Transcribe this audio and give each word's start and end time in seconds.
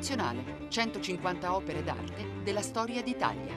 Nazionale, 0.00 0.68
150 0.70 1.54
opere 1.54 1.82
d'arte 1.82 2.24
della 2.42 2.62
storia 2.62 3.02
d'Italia. 3.02 3.52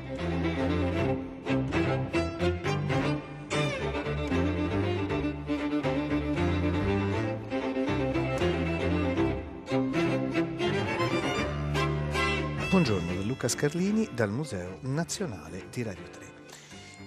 Buongiorno 12.70 13.14
da 13.14 13.22
Luca 13.22 13.48
Scarlini 13.48 14.10
dal 14.14 14.30
Museo 14.30 14.80
Nazionale 14.82 15.70
di 15.70 15.82
Radio 15.82 16.10
3. 16.10 16.34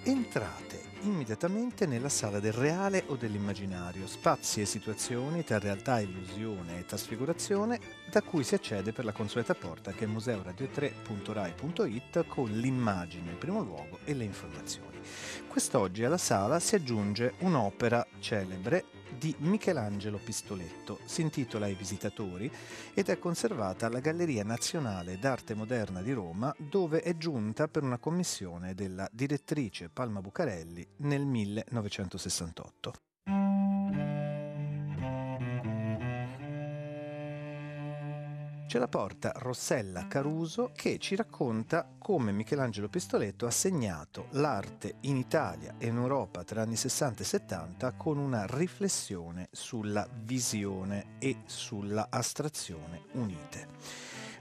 Entrate 0.04 0.85
immediatamente 1.02 1.86
nella 1.86 2.08
sala 2.08 2.40
del 2.40 2.52
reale 2.52 3.04
o 3.06 3.16
dell'immaginario, 3.16 4.06
spazi 4.06 4.60
e 4.60 4.66
situazioni 4.66 5.42
tra 5.44 5.58
realtà, 5.58 5.98
illusione 6.00 6.78
e 6.78 6.84
trasfigurazione 6.84 7.80
da 8.10 8.22
cui 8.22 8.44
si 8.44 8.54
accede 8.54 8.92
per 8.92 9.04
la 9.04 9.12
consueta 9.12 9.54
porta 9.54 9.92
che 9.92 10.04
è 10.04 10.08
museoradio3.rai.it 10.08 12.26
con 12.26 12.50
l'immagine 12.50 13.30
in 13.30 13.38
primo 13.38 13.62
luogo 13.62 13.98
e 14.04 14.14
le 14.14 14.24
informazioni. 14.24 14.98
Quest'oggi 15.48 16.04
alla 16.04 16.18
sala 16.18 16.60
si 16.60 16.74
aggiunge 16.74 17.34
un'opera 17.38 18.06
celebre 18.18 18.95
di 19.18 19.34
Michelangelo 19.38 20.18
Pistoletto, 20.18 20.98
si 21.04 21.22
intitola 21.22 21.66
I 21.66 21.74
visitatori 21.74 22.50
ed 22.94 23.08
è 23.08 23.18
conservata 23.18 23.86
alla 23.86 24.00
Galleria 24.00 24.44
Nazionale 24.44 25.18
d'Arte 25.18 25.54
Moderna 25.54 26.02
di 26.02 26.12
Roma 26.12 26.54
dove 26.58 27.02
è 27.02 27.16
giunta 27.16 27.68
per 27.68 27.82
una 27.82 27.98
commissione 27.98 28.74
della 28.74 29.08
direttrice 29.12 29.88
Palma 29.88 30.20
Bucarelli 30.20 30.86
nel 30.98 31.24
1968. 31.24 33.05
Ce 38.66 38.80
la 38.80 38.88
porta 38.88 39.32
Rossella 39.36 40.08
Caruso 40.08 40.72
che 40.74 40.98
ci 40.98 41.14
racconta 41.14 41.88
come 41.98 42.32
Michelangelo 42.32 42.88
Pistoletto 42.88 43.46
ha 43.46 43.50
segnato 43.52 44.26
l'arte 44.30 44.96
in 45.02 45.16
Italia 45.16 45.76
e 45.78 45.86
in 45.86 45.96
Europa 45.96 46.42
tra 46.42 46.62
anni 46.62 46.74
60 46.74 47.22
e 47.22 47.24
70 47.24 47.92
con 47.92 48.18
una 48.18 48.44
riflessione 48.44 49.48
sulla 49.52 50.08
visione 50.10 51.16
e 51.20 51.42
sulla 51.46 52.08
astrazione 52.10 53.04
unite. 53.12 53.68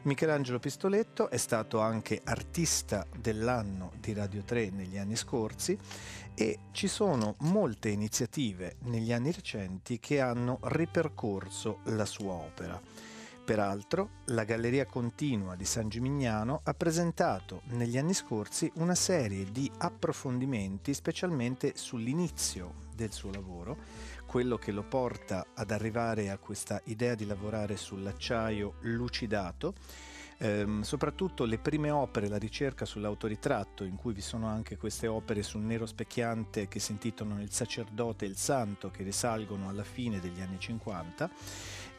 Michelangelo 0.06 0.58
Pistoletto 0.58 1.30
è 1.30 1.38
stato 1.38 1.80
anche 1.80 2.20
artista 2.24 3.06
dell'anno 3.16 3.92
di 4.00 4.14
Radio 4.14 4.44
3 4.44 4.72
negli 4.72 4.98
anni 4.98 5.16
scorsi 5.16 5.78
e 6.34 6.60
ci 6.72 6.88
sono 6.88 7.36
molte 7.42 7.90
iniziative 7.90 8.78
negli 8.86 9.14
anni 9.14 9.32
recenti 9.32 10.00
che 10.00 10.20
hanno 10.20 10.58
ripercorso 10.64 11.82
la 11.84 12.06
sua 12.06 12.34
opera. 12.34 13.14
Peraltro, 13.46 14.10
la 14.30 14.44
Galleria 14.44 14.88
Continua 14.88 15.56
di 15.56 15.66
San 15.66 15.88
Gimignano 15.88 16.62
ha 16.64 16.74
presentato 16.74 17.62
negli 17.66 17.96
anni 17.96 18.16
scorsi 18.16 18.72
una 18.78 18.96
serie 18.96 19.52
di 19.52 19.72
approfondimenti 19.78 20.96
specialmente 20.96 21.74
sull'inizio 21.76 22.86
del 22.96 23.12
suo 23.12 23.30
lavoro, 23.30 23.78
quello 24.26 24.58
che 24.58 24.72
lo 24.72 24.82
porta 24.82 25.46
ad 25.54 25.70
arrivare 25.70 26.32
a 26.32 26.40
questa 26.40 26.82
idea 26.86 27.14
di 27.14 27.28
lavorare 27.28 27.78
sull'acciaio 27.78 28.78
lucidato, 28.80 29.76
ehm, 30.40 30.82
soprattutto 30.82 31.46
le 31.46 31.60
prime 31.60 31.92
opere, 31.92 32.28
la 32.28 32.40
ricerca 32.40 32.86
sull'autoritratto, 32.86 33.84
in 33.84 33.96
cui 33.96 34.14
vi 34.14 34.22
sono 34.22 34.48
anche 34.48 34.76
queste 34.76 35.06
opere 35.06 35.44
sul 35.44 35.62
nero 35.62 35.86
specchiante 35.86 36.68
che 36.68 36.80
si 36.80 36.94
intitolano 36.94 37.44
Il 37.44 37.52
sacerdote 37.52 38.26
e 38.26 38.28
il 38.28 38.38
santo, 38.38 38.90
che 38.90 39.04
risalgono 39.04 39.70
alla 39.70 39.84
fine 39.84 40.20
degli 40.20 40.42
anni 40.42 40.58
50, 40.58 41.30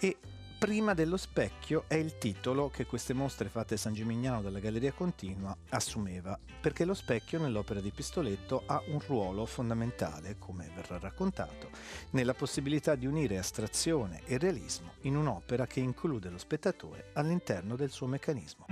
e 0.01 0.17
Prima 0.59 0.95
dello 0.95 1.19
specchio 1.19 1.85
è 1.87 1.97
il 1.97 2.17
titolo 2.17 2.71
che 2.71 2.87
queste 2.87 3.13
mostre 3.13 3.51
fatte 3.51 3.75
a 3.75 3.77
San 3.77 3.93
Gimignano 3.93 4.41
dalla 4.41 4.59
Galleria 4.59 4.93
Continua 4.93 5.55
assumeva, 5.69 6.39
perché 6.61 6.87
lo 6.87 6.95
specchio 6.95 7.39
nell'opera 7.39 7.81
di 7.81 7.91
Pistoletto 7.91 8.63
ha 8.65 8.83
un 8.87 8.99
ruolo 9.01 9.45
fondamentale, 9.45 10.39
come 10.39 10.71
verrà 10.75 10.99
raccontato, 10.99 11.69
nella 12.13 12.33
possibilità 12.33 12.95
di 12.95 13.05
unire 13.05 13.37
astrazione 13.37 14.23
e 14.25 14.39
realismo 14.39 14.93
in 15.03 15.17
un'opera 15.17 15.67
che 15.67 15.81
include 15.81 16.31
lo 16.31 16.39
spettatore 16.39 17.11
all'interno 17.13 17.77
del 17.77 17.91
suo 17.91 18.07
meccanismo. 18.07 18.65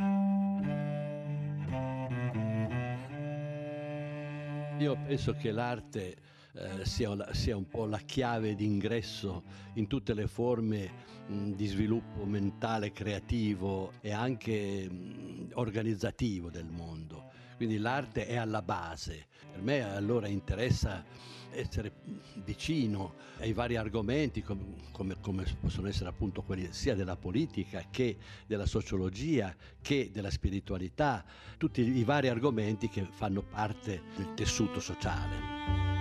Io 4.78 4.96
penso 5.06 5.34
che 5.36 5.50
l'arte 5.50 6.16
eh, 6.54 6.84
sia, 6.84 7.32
sia, 7.32 7.56
un 7.56 7.66
po' 7.68 7.86
la 7.86 7.98
chiave 7.98 8.54
d'ingresso 8.54 9.42
in 9.74 9.86
tutte 9.86 10.14
le 10.14 10.26
forme 10.26 10.90
mh, 11.26 11.50
di 11.50 11.66
sviluppo 11.66 12.24
mentale, 12.24 12.92
creativo 12.92 13.92
e 14.00 14.12
anche 14.12 14.88
mh, 14.88 15.50
organizzativo 15.54 16.50
del 16.50 16.66
mondo. 16.66 17.32
Quindi 17.56 17.78
l'arte 17.78 18.26
è 18.26 18.36
alla 18.36 18.62
base. 18.62 19.26
Per 19.50 19.62
me 19.62 19.82
allora 19.82 20.28
interessa 20.28 21.04
essere 21.54 21.92
vicino 22.44 23.14
ai 23.38 23.52
vari 23.52 23.76
argomenti 23.76 24.42
come, 24.42 24.74
come, 24.90 25.16
come, 25.20 25.44
possono 25.60 25.88
essere 25.88 26.08
appunto 26.08 26.42
quelli 26.42 26.68
sia 26.72 26.94
della 26.94 27.16
politica 27.16 27.84
che 27.90 28.16
della 28.46 28.66
sociologia 28.66 29.54
che 29.80 30.10
della 30.12 30.30
spiritualità, 30.30 31.24
tutti 31.56 31.80
i 31.80 32.04
vari 32.04 32.28
argomenti 32.28 32.88
che 32.88 33.06
fanno 33.10 33.42
parte 33.42 34.02
del 34.16 34.34
tessuto 34.34 34.80
sociale. 34.80 35.93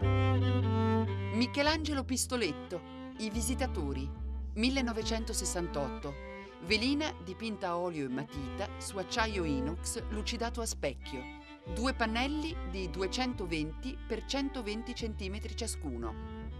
Michelangelo 0.00 2.04
Pistoletto, 2.04 2.80
I 3.18 3.30
visitatori, 3.30 4.08
1968. 4.54 6.28
Velina 6.66 7.12
dipinta 7.24 7.68
a 7.68 7.76
olio 7.76 8.04
e 8.04 8.08
matita 8.08 8.68
su 8.78 8.98
acciaio 8.98 9.44
inox 9.44 10.02
lucidato 10.10 10.60
a 10.60 10.66
specchio. 10.66 11.38
Due 11.74 11.94
pannelli 11.94 12.54
di 12.70 12.90
220 12.90 13.98
x 14.08 14.22
120 14.26 14.92
cm 14.92 15.40
ciascuno. 15.54 16.14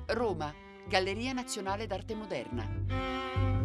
Roma, 0.07 0.53
Galleria 0.87 1.33
Nazionale 1.33 1.87
d'Arte 1.87 2.15
Moderna. 2.15 3.59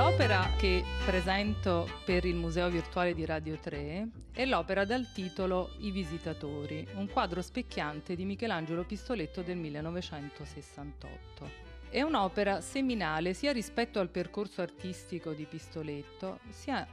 L'opera 0.00 0.48
che 0.56 0.82
presento 1.04 1.86
per 2.06 2.24
il 2.24 2.34
Museo 2.34 2.70
Virtuale 2.70 3.12
di 3.12 3.26
Radio 3.26 3.58
3 3.58 4.08
è 4.32 4.46
l'opera 4.46 4.86
dal 4.86 5.12
titolo 5.12 5.72
I 5.80 5.90
Visitatori, 5.90 6.88
un 6.94 7.06
quadro 7.06 7.42
specchiante 7.42 8.16
di 8.16 8.24
Michelangelo 8.24 8.84
Pistoletto 8.84 9.42
del 9.42 9.58
1968. 9.58 11.50
È 11.90 12.00
un'opera 12.00 12.62
seminale 12.62 13.34
sia 13.34 13.52
rispetto 13.52 14.00
al 14.00 14.08
percorso 14.08 14.62
artistico 14.62 15.32
di 15.32 15.44
Pistoletto, 15.44 16.38
sia 16.48 16.88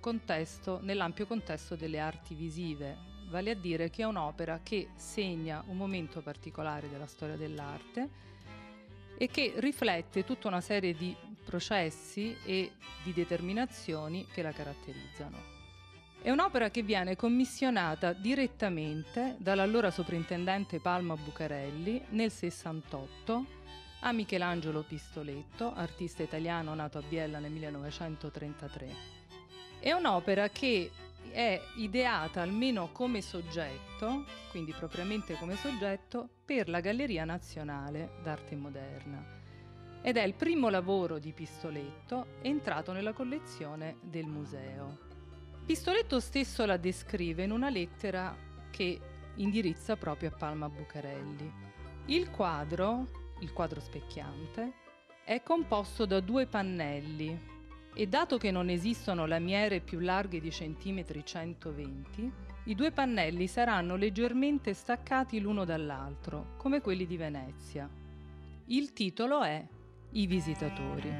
contesto, 0.00 0.80
nell'ampio 0.82 1.28
contesto 1.28 1.76
delle 1.76 2.00
arti 2.00 2.34
visive, 2.34 2.98
vale 3.28 3.52
a 3.52 3.54
dire 3.54 3.88
che 3.88 4.02
è 4.02 4.06
un'opera 4.06 4.58
che 4.64 4.88
segna 4.96 5.62
un 5.68 5.76
momento 5.76 6.20
particolare 6.22 6.90
della 6.90 7.06
storia 7.06 7.36
dell'arte 7.36 8.08
e 9.16 9.28
che 9.28 9.52
riflette 9.58 10.24
tutta 10.24 10.48
una 10.48 10.60
serie 10.60 10.96
di 10.96 11.30
processi 11.44 12.36
e 12.44 12.72
di 13.02 13.12
determinazioni 13.12 14.26
che 14.32 14.42
la 14.42 14.52
caratterizzano. 14.52 15.60
È 16.22 16.30
un'opera 16.30 16.70
che 16.70 16.82
viene 16.82 17.16
commissionata 17.16 18.12
direttamente 18.12 19.34
dall'allora 19.38 19.90
soprintendente 19.90 20.78
Palma 20.78 21.16
Bucarelli 21.16 22.00
nel 22.10 22.30
68 22.30 23.46
a 24.02 24.12
Michelangelo 24.12 24.82
Pistoletto, 24.82 25.74
artista 25.74 26.22
italiano 26.22 26.74
nato 26.74 26.98
a 26.98 27.02
Biella 27.02 27.40
nel 27.40 27.50
1933. 27.50 28.94
È 29.80 29.90
un'opera 29.90 30.48
che 30.48 30.90
è 31.30 31.60
ideata 31.76 32.40
almeno 32.42 32.90
come 32.92 33.20
soggetto, 33.20 34.24
quindi 34.50 34.72
propriamente 34.72 35.34
come 35.34 35.56
soggetto, 35.56 36.28
per 36.44 36.68
la 36.68 36.78
Galleria 36.78 37.24
Nazionale 37.24 38.12
d'Arte 38.22 38.54
Moderna 38.54 39.41
ed 40.02 40.16
è 40.16 40.22
il 40.22 40.34
primo 40.34 40.68
lavoro 40.68 41.18
di 41.18 41.32
Pistoletto 41.32 42.26
entrato 42.42 42.92
nella 42.92 43.12
collezione 43.12 43.96
del 44.02 44.26
museo. 44.26 44.98
Pistoletto 45.64 46.18
stesso 46.18 46.66
la 46.66 46.76
descrive 46.76 47.44
in 47.44 47.52
una 47.52 47.70
lettera 47.70 48.36
che 48.70 49.00
indirizza 49.36 49.96
proprio 49.96 50.30
a 50.30 50.36
Palma 50.36 50.68
Bucarelli. 50.68 51.52
Il 52.06 52.30
quadro, 52.30 53.36
il 53.40 53.52
quadro 53.52 53.80
specchiante, 53.80 54.72
è 55.24 55.40
composto 55.42 56.04
da 56.04 56.18
due 56.18 56.46
pannelli 56.46 57.50
e 57.94 58.06
dato 58.08 58.38
che 58.38 58.50
non 58.50 58.70
esistono 58.70 59.26
lamiere 59.26 59.80
più 59.80 60.00
larghe 60.00 60.40
di 60.40 60.50
centimetri 60.50 61.24
120, 61.24 62.32
i 62.64 62.74
due 62.74 62.90
pannelli 62.90 63.46
saranno 63.46 63.96
leggermente 63.96 64.72
staccati 64.72 65.40
l'uno 65.40 65.64
dall'altro, 65.64 66.54
come 66.56 66.80
quelli 66.80 67.06
di 67.06 67.16
Venezia. 67.16 67.88
Il 68.66 68.92
titolo 68.92 69.42
è 69.42 69.64
i 70.12 70.26
visitatori. 70.26 71.10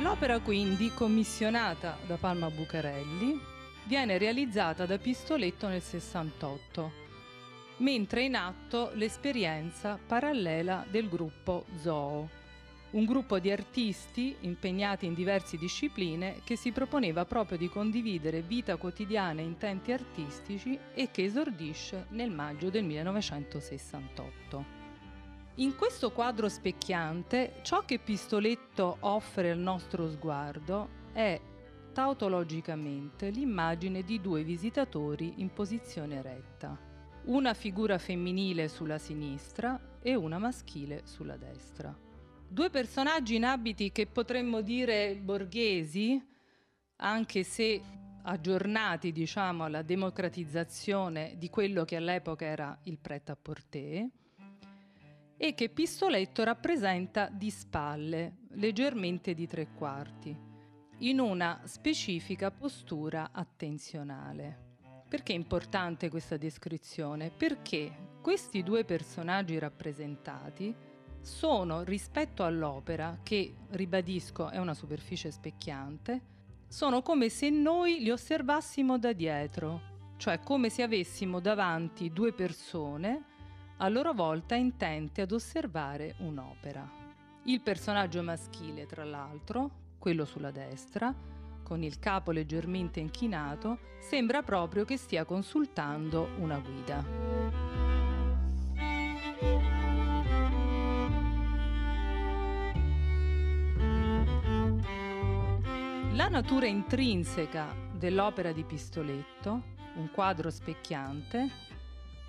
L'opera 0.00 0.40
quindi, 0.40 0.92
commissionata 0.92 1.96
da 2.06 2.16
Palma 2.16 2.50
Bucarelli, 2.50 3.40
viene 3.84 4.18
realizzata 4.18 4.86
da 4.86 4.98
Pistoletto 4.98 5.68
nel 5.68 5.82
68, 5.82 6.92
mentre 7.78 8.20
è 8.20 8.24
in 8.24 8.34
atto 8.34 8.90
l'esperienza 8.94 9.98
parallela 10.04 10.84
del 10.88 11.08
gruppo 11.08 11.64
Zoo, 11.80 12.28
un 12.92 13.04
gruppo 13.04 13.38
di 13.38 13.52
artisti 13.52 14.34
impegnati 14.40 15.06
in 15.06 15.14
diverse 15.14 15.56
discipline 15.56 16.40
che 16.42 16.56
si 16.56 16.72
proponeva 16.72 17.24
proprio 17.24 17.56
di 17.56 17.68
condividere 17.68 18.42
vita 18.42 18.76
quotidiana 18.76 19.40
e 19.40 19.44
intenti 19.44 19.92
artistici 19.92 20.78
e 20.92 21.10
che 21.12 21.24
esordisce 21.24 22.06
nel 22.10 22.30
maggio 22.30 22.68
del 22.68 22.84
1968. 22.84 24.78
In 25.56 25.76
questo 25.76 26.10
quadro 26.10 26.48
specchiante, 26.48 27.60
ciò 27.62 27.84
che 27.84 27.98
Pistoletto 27.98 28.96
offre 29.00 29.50
al 29.50 29.58
nostro 29.58 30.08
sguardo 30.08 30.88
è 31.12 31.40
tautologicamente 31.92 33.30
l'immagine 33.30 34.02
di 34.02 34.20
due 34.20 34.42
visitatori 34.42 35.34
in 35.36 35.52
posizione 35.52 36.16
eretta, 36.16 36.78
una 37.24 37.52
figura 37.54 37.98
femminile 37.98 38.68
sulla 38.68 38.98
sinistra 38.98 39.98
e 40.00 40.14
una 40.14 40.38
maschile 40.38 41.02
sulla 41.04 41.36
destra. 41.36 42.09
Due 42.52 42.68
personaggi 42.68 43.36
in 43.36 43.44
abiti 43.44 43.92
che 43.92 44.08
potremmo 44.08 44.60
dire 44.60 45.14
borghesi, 45.14 46.20
anche 46.96 47.44
se 47.44 47.80
aggiornati 48.22 49.12
diciamo 49.12 49.62
alla 49.62 49.82
democratizzazione 49.82 51.36
di 51.38 51.48
quello 51.48 51.84
che 51.84 51.94
all'epoca 51.94 52.44
era 52.44 52.76
il 52.82 52.98
pret-à-porter, 52.98 54.08
e 55.36 55.54
che 55.54 55.68
Pistoletto 55.68 56.42
rappresenta 56.42 57.28
di 57.28 57.50
spalle, 57.50 58.38
leggermente 58.54 59.32
di 59.32 59.46
tre 59.46 59.68
quarti, 59.68 60.36
in 60.98 61.20
una 61.20 61.60
specifica 61.66 62.50
postura 62.50 63.30
attenzionale. 63.30 64.78
Perché 65.08 65.34
è 65.34 65.36
importante 65.36 66.10
questa 66.10 66.36
descrizione? 66.36 67.30
Perché 67.30 68.16
questi 68.20 68.64
due 68.64 68.84
personaggi 68.84 69.56
rappresentati 69.56 70.88
sono 71.20 71.82
rispetto 71.82 72.44
all'opera, 72.44 73.18
che 73.22 73.54
ribadisco 73.70 74.48
è 74.48 74.58
una 74.58 74.74
superficie 74.74 75.30
specchiante, 75.30 76.20
sono 76.68 77.02
come 77.02 77.28
se 77.28 77.50
noi 77.50 78.00
li 78.00 78.10
osservassimo 78.10 78.98
da 78.98 79.12
dietro, 79.12 79.80
cioè 80.16 80.40
come 80.40 80.70
se 80.70 80.82
avessimo 80.82 81.40
davanti 81.40 82.12
due 82.12 82.32
persone 82.32 83.24
a 83.78 83.88
loro 83.88 84.12
volta 84.12 84.54
intente 84.54 85.22
ad 85.22 85.32
osservare 85.32 86.14
un'opera. 86.18 86.88
Il 87.44 87.60
personaggio 87.62 88.22
maschile, 88.22 88.86
tra 88.86 89.04
l'altro, 89.04 89.70
quello 89.98 90.24
sulla 90.24 90.50
destra, 90.50 91.14
con 91.62 91.82
il 91.82 91.98
capo 91.98 92.30
leggermente 92.30 93.00
inchinato, 93.00 93.78
sembra 94.00 94.42
proprio 94.42 94.84
che 94.84 94.96
stia 94.96 95.24
consultando 95.24 96.28
una 96.38 96.58
guida. 96.58 97.50
La 106.20 106.28
natura 106.28 106.66
intrinseca 106.66 107.74
dell'opera 107.94 108.52
di 108.52 108.62
Pistoletto, 108.62 109.62
un 109.94 110.10
quadro 110.12 110.50
specchiante, 110.50 111.48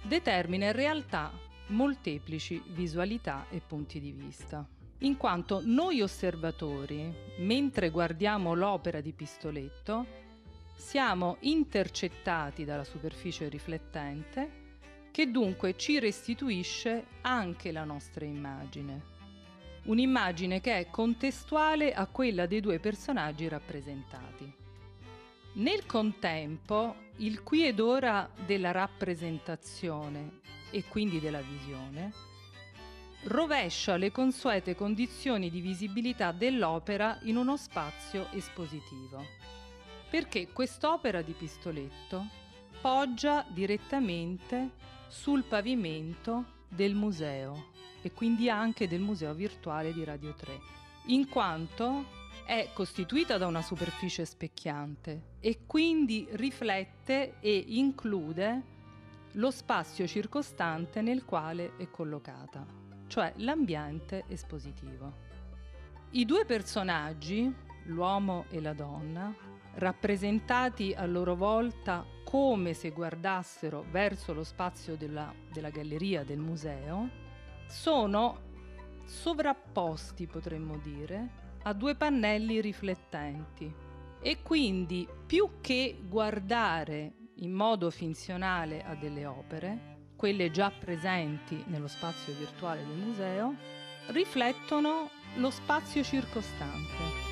determina 0.01 0.67
in 0.67 0.71
realtà 0.71 1.29
molteplici 1.67 2.63
visualità 2.67 3.47
e 3.49 3.59
punti 3.59 3.99
di 3.99 4.13
vista. 4.13 4.65
In 4.99 5.17
quanto 5.17 5.59
noi 5.65 5.99
osservatori, 5.99 7.13
mentre 7.39 7.89
guardiamo 7.89 8.53
l'opera 8.53 9.01
di 9.01 9.11
Pistoletto, 9.11 10.05
siamo 10.73 11.35
intercettati 11.41 12.63
dalla 12.63 12.85
superficie 12.85 13.49
riflettente 13.49 14.51
che 15.11 15.29
dunque 15.29 15.75
ci 15.75 15.99
restituisce 15.99 17.07
anche 17.23 17.73
la 17.73 17.83
nostra 17.83 18.23
immagine. 18.23 19.10
Un'immagine 19.83 20.61
che 20.61 20.77
è 20.77 20.89
contestuale 20.89 21.93
a 21.93 22.05
quella 22.05 22.45
dei 22.45 22.59
due 22.59 22.79
personaggi 22.79 23.47
rappresentati. 23.47 24.53
Nel 25.53 25.85
contempo, 25.85 26.95
il 27.17 27.41
qui 27.41 27.65
ed 27.65 27.79
ora 27.79 28.29
della 28.45 28.71
rappresentazione 28.71 30.39
e 30.69 30.83
quindi 30.87 31.19
della 31.19 31.41
visione 31.41 32.13
rovescia 33.23 33.97
le 33.97 34.11
consuete 34.11 34.75
condizioni 34.75 35.49
di 35.49 35.61
visibilità 35.61 36.31
dell'opera 36.31 37.19
in 37.23 37.37
uno 37.37 37.57
spazio 37.57 38.27
espositivo. 38.31 39.25
Perché 40.09 40.47
quest'opera 40.51 41.21
di 41.21 41.33
Pistoletto 41.33 42.27
poggia 42.81 43.45
direttamente 43.49 44.71
sul 45.07 45.43
pavimento 45.43 46.59
del 46.67 46.93
museo 46.93 47.70
e 48.01 48.11
quindi 48.11 48.49
anche 48.49 48.87
del 48.87 49.01
museo 49.01 49.33
virtuale 49.33 49.93
di 49.93 50.03
Radio 50.03 50.33
3, 50.33 50.59
in 51.05 51.27
quanto 51.29 52.19
è 52.45 52.69
costituita 52.73 53.37
da 53.37 53.47
una 53.47 53.61
superficie 53.61 54.25
specchiante 54.25 55.35
e 55.39 55.61
quindi 55.65 56.27
riflette 56.31 57.35
e 57.39 57.63
include 57.67 58.63
lo 59.33 59.51
spazio 59.51 60.07
circostante 60.07 61.01
nel 61.01 61.23
quale 61.23 61.77
è 61.77 61.89
collocata, 61.89 62.65
cioè 63.07 63.33
l'ambiente 63.37 64.25
espositivo. 64.27 65.29
I 66.11 66.25
due 66.25 66.43
personaggi, 66.43 67.53
l'uomo 67.85 68.45
e 68.49 68.59
la 68.59 68.73
donna, 68.73 69.33
rappresentati 69.75 70.93
a 70.93 71.05
loro 71.05 71.35
volta 71.35 72.05
come 72.25 72.73
se 72.73 72.89
guardassero 72.89 73.85
verso 73.89 74.33
lo 74.33 74.43
spazio 74.43 74.97
della, 74.97 75.33
della 75.51 75.69
galleria 75.69 76.25
del 76.25 76.39
museo, 76.39 77.09
sono 77.71 78.49
sovrapposti, 79.05 80.27
potremmo 80.27 80.77
dire, 80.77 81.39
a 81.63 81.73
due 81.73 81.95
pannelli 81.95 82.59
riflettenti 82.59 83.73
e 84.21 84.41
quindi 84.41 85.07
più 85.25 85.61
che 85.61 85.97
guardare 86.03 87.13
in 87.35 87.51
modo 87.51 87.89
finzionale 87.89 88.83
a 88.83 88.93
delle 88.95 89.25
opere, 89.25 90.09
quelle 90.17 90.51
già 90.51 90.69
presenti 90.69 91.63
nello 91.67 91.87
spazio 91.87 92.33
virtuale 92.33 92.85
del 92.85 92.97
museo, 92.97 93.55
riflettono 94.07 95.09
lo 95.35 95.49
spazio 95.49 96.03
circostante. 96.03 97.29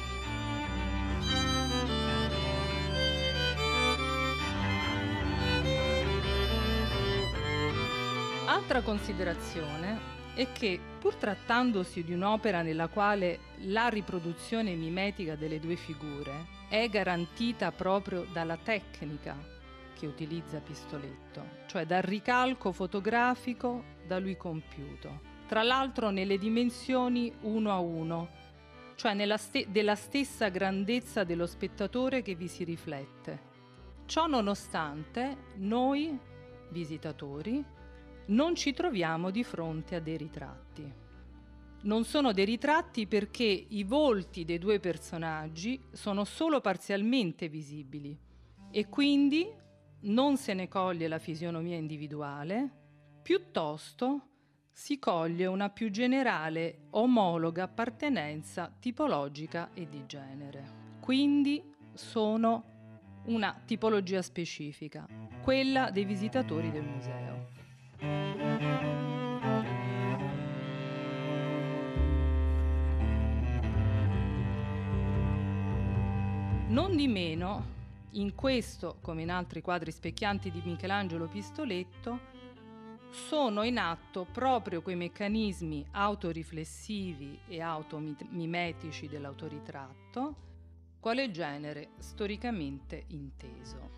Altra 8.45 8.81
considerazione 8.81 10.18
è 10.35 10.51
che, 10.51 10.79
pur 10.99 11.15
trattandosi 11.15 12.03
di 12.03 12.13
un'opera 12.13 12.61
nella 12.61 12.87
quale 12.87 13.39
la 13.63 13.87
riproduzione 13.87 14.75
mimetica 14.75 15.35
delle 15.35 15.59
due 15.59 15.75
figure 15.75 16.57
è 16.69 16.87
garantita 16.87 17.71
proprio 17.71 18.25
dalla 18.31 18.57
tecnica 18.57 19.35
che 19.93 20.05
utilizza 20.05 20.59
Pistoletto, 20.59 21.43
cioè 21.67 21.85
dal 21.85 22.01
ricalco 22.01 22.71
fotografico 22.71 23.83
da 24.07 24.17
lui 24.17 24.37
compiuto, 24.37 25.19
tra 25.47 25.61
l'altro 25.61 26.09
nelle 26.09 26.37
dimensioni 26.37 27.33
uno 27.41 27.71
a 27.71 27.79
uno, 27.79 28.29
cioè 28.95 29.37
ste- 29.37 29.65
della 29.69 29.95
stessa 29.95 30.47
grandezza 30.49 31.23
dello 31.23 31.45
spettatore 31.45 32.21
che 32.21 32.35
vi 32.35 32.47
si 32.47 32.63
riflette. 32.63 33.47
Ciò 34.05 34.27
nonostante, 34.27 35.37
noi, 35.55 36.17
visitatori, 36.69 37.63
non 38.27 38.55
ci 38.55 38.73
troviamo 38.73 39.31
di 39.31 39.43
fronte 39.43 39.95
a 39.95 39.99
dei 39.99 40.17
ritratti. 40.17 40.93
Non 41.81 42.03
sono 42.03 42.33
dei 42.33 42.45
ritratti 42.45 43.07
perché 43.07 43.43
i 43.43 43.83
volti 43.83 44.43
dei 44.43 44.57
due 44.57 44.79
personaggi 44.79 45.81
sono 45.91 46.25
solo 46.25 46.59
parzialmente 46.59 47.47
visibili 47.47 48.17
e 48.69 48.87
quindi 48.89 49.49
non 50.01 50.37
se 50.37 50.53
ne 50.53 50.67
coglie 50.67 51.07
la 51.07 51.19
fisionomia 51.19 51.77
individuale, 51.77 52.69
piuttosto 53.21 54.27
si 54.71 54.97
coglie 54.97 55.45
una 55.45 55.69
più 55.69 55.89
generale 55.89 56.87
omologa 56.91 57.63
appartenenza 57.63 58.73
tipologica 58.79 59.71
e 59.73 59.87
di 59.87 60.05
genere. 60.05 60.97
Quindi 61.01 61.61
sono 61.93 62.77
una 63.25 63.61
tipologia 63.65 64.21
specifica, 64.21 65.05
quella 65.41 65.91
dei 65.91 66.05
visitatori 66.05 66.71
del 66.71 66.83
museo. 66.83 67.58
Non 76.69 76.95
di 76.95 77.07
meno, 77.07 77.77
in 78.11 78.35
questo, 78.35 78.97
come 79.01 79.23
in 79.23 79.31
altri 79.31 79.61
quadri 79.61 79.91
specchianti 79.91 80.49
di 80.51 80.61
Michelangelo 80.63 81.27
Pistoletto, 81.27 82.37
sono 83.11 83.63
in 83.63 83.77
atto 83.77 84.25
proprio 84.31 84.81
quei 84.81 84.95
meccanismi 84.95 85.87
autoriflessivi 85.91 87.39
e 87.47 87.61
automimetici 87.61 89.07
dell'autoritratto, 89.07 90.35
quale 90.99 91.31
genere 91.31 91.89
storicamente 91.97 93.05
inteso. 93.07 93.89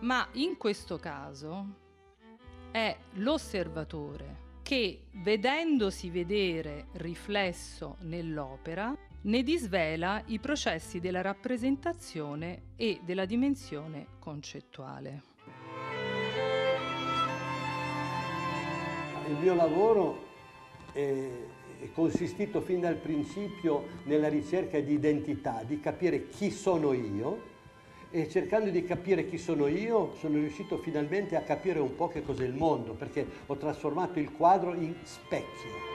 Ma 0.00 0.26
in 0.32 0.56
questo 0.56 0.98
caso 0.98 1.84
è 2.76 2.94
l'osservatore 3.14 4.44
che, 4.60 5.04
vedendosi 5.12 6.10
vedere 6.10 6.88
riflesso 6.96 7.96
nell'opera, 8.00 8.94
ne 9.22 9.42
disvela 9.42 10.22
i 10.26 10.38
processi 10.38 11.00
della 11.00 11.22
rappresentazione 11.22 12.74
e 12.76 13.00
della 13.02 13.24
dimensione 13.24 14.08
concettuale. 14.18 15.22
Il 19.28 19.36
mio 19.40 19.54
lavoro 19.54 20.26
è, 20.92 21.30
consistito 21.94 22.60
fin 22.60 22.80
dal 22.80 22.96
principio 22.96 23.86
nella 24.04 24.28
ricerca 24.28 24.78
di 24.80 24.92
identità, 24.92 25.62
di 25.64 25.80
capire 25.80 26.28
chi 26.28 26.50
sono 26.50 26.92
io 26.92 27.54
e 28.10 28.28
cercando 28.28 28.70
di 28.70 28.84
capire 28.84 29.28
chi 29.28 29.38
sono 29.38 29.66
io 29.66 30.14
sono 30.18 30.36
riuscito 30.36 30.78
finalmente 30.78 31.36
a 31.36 31.42
capire 31.42 31.78
un 31.80 31.94
po' 31.94 32.08
che 32.08 32.22
cos'è 32.22 32.44
il 32.44 32.54
mondo, 32.54 32.92
perché 32.92 33.26
ho 33.46 33.56
trasformato 33.56 34.18
il 34.18 34.32
quadro 34.32 34.74
in 34.74 34.94
specchio. 35.02 35.94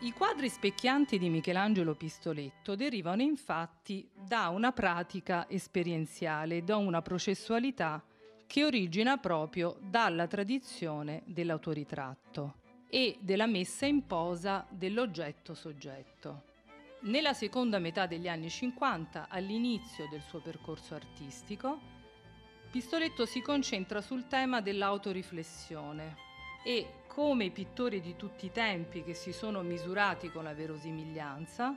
I 0.00 0.12
quadri 0.12 0.48
specchianti 0.48 1.18
di 1.18 1.28
Michelangelo 1.30 1.94
Pistoletto 1.94 2.76
derivano 2.76 3.22
infatti 3.22 4.08
da 4.14 4.50
una 4.50 4.70
pratica 4.70 5.48
esperienziale, 5.48 6.62
da 6.62 6.76
una 6.76 7.02
processualità 7.02 8.04
che 8.46 8.64
origina 8.64 9.16
proprio 9.16 9.76
dalla 9.80 10.28
tradizione 10.28 11.22
dell'autoritratto 11.24 12.64
e 12.88 13.18
della 13.20 13.46
messa 13.46 13.86
in 13.86 14.06
posa 14.06 14.66
dell'oggetto-soggetto. 14.68 16.42
Nella 17.02 17.34
seconda 17.34 17.78
metà 17.78 18.06
degli 18.06 18.28
anni 18.28 18.50
50, 18.50 19.28
all'inizio 19.28 20.08
del 20.10 20.22
suo 20.22 20.40
percorso 20.40 20.94
artistico, 20.94 21.94
Pistoletto 22.70 23.24
si 23.24 23.40
concentra 23.40 24.00
sul 24.00 24.26
tema 24.26 24.60
dell'autoriflessione 24.60 26.16
e, 26.64 27.04
come 27.06 27.44
i 27.44 27.50
pittori 27.50 28.00
di 28.00 28.16
tutti 28.16 28.46
i 28.46 28.52
tempi 28.52 29.02
che 29.02 29.14
si 29.14 29.32
sono 29.32 29.62
misurati 29.62 30.30
con 30.30 30.44
la 30.44 30.52
verosimiglianza, 30.52 31.74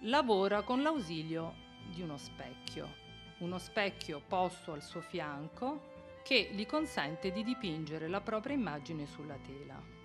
lavora 0.00 0.62
con 0.62 0.82
l'ausilio 0.82 1.54
di 1.92 2.02
uno 2.02 2.16
specchio, 2.16 2.88
uno 3.38 3.58
specchio 3.58 4.20
posto 4.26 4.72
al 4.72 4.82
suo 4.82 5.00
fianco 5.00 5.94
che 6.24 6.50
gli 6.52 6.66
consente 6.66 7.30
di 7.30 7.44
dipingere 7.44 8.08
la 8.08 8.20
propria 8.20 8.56
immagine 8.56 9.06
sulla 9.06 9.36
tela. 9.36 9.95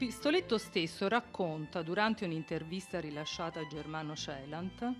Pistoletto 0.00 0.56
stesso 0.56 1.08
racconta 1.08 1.82
durante 1.82 2.24
un'intervista 2.24 3.00
rilasciata 3.00 3.60
a 3.60 3.66
Germano 3.66 4.16
Celant, 4.16 4.94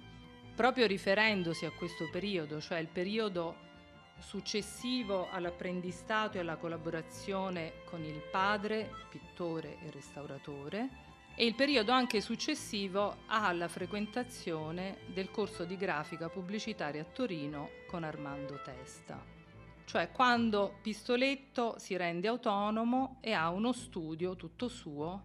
proprio 0.55 0.87
riferendosi 0.87 1.65
a 1.65 1.71
questo 1.71 2.11
periodo, 2.11 2.61
cioè 2.61 2.81
il 2.81 2.89
periodo 2.89 3.57
successivo 4.19 5.31
all'apprendistato 5.31 6.37
e 6.37 6.41
alla 6.41 6.57
collaborazione 6.57 7.77
con 7.87 8.05
il 8.05 8.21
padre, 8.31 8.91
pittore 9.09 9.79
e 9.81 9.91
restauratore, 9.91 10.89
e 11.35 11.47
il 11.47 11.55
periodo 11.55 11.93
anche 11.93 12.21
successivo 12.21 13.23
alla 13.25 13.69
frequentazione 13.69 14.99
del 15.15 15.31
corso 15.31 15.65
di 15.65 15.79
grafica 15.79 16.29
pubblicitaria 16.29 17.01
a 17.01 17.07
Torino 17.07 17.71
con 17.89 18.05
Armando 18.05 18.61
Testa 18.63 19.40
cioè 19.91 20.13
quando 20.13 20.77
Pistoletto 20.83 21.75
si 21.77 21.97
rende 21.97 22.29
autonomo 22.29 23.17
e 23.21 23.33
ha 23.33 23.51
uno 23.51 23.73
studio 23.73 24.37
tutto 24.37 24.69
suo 24.69 25.25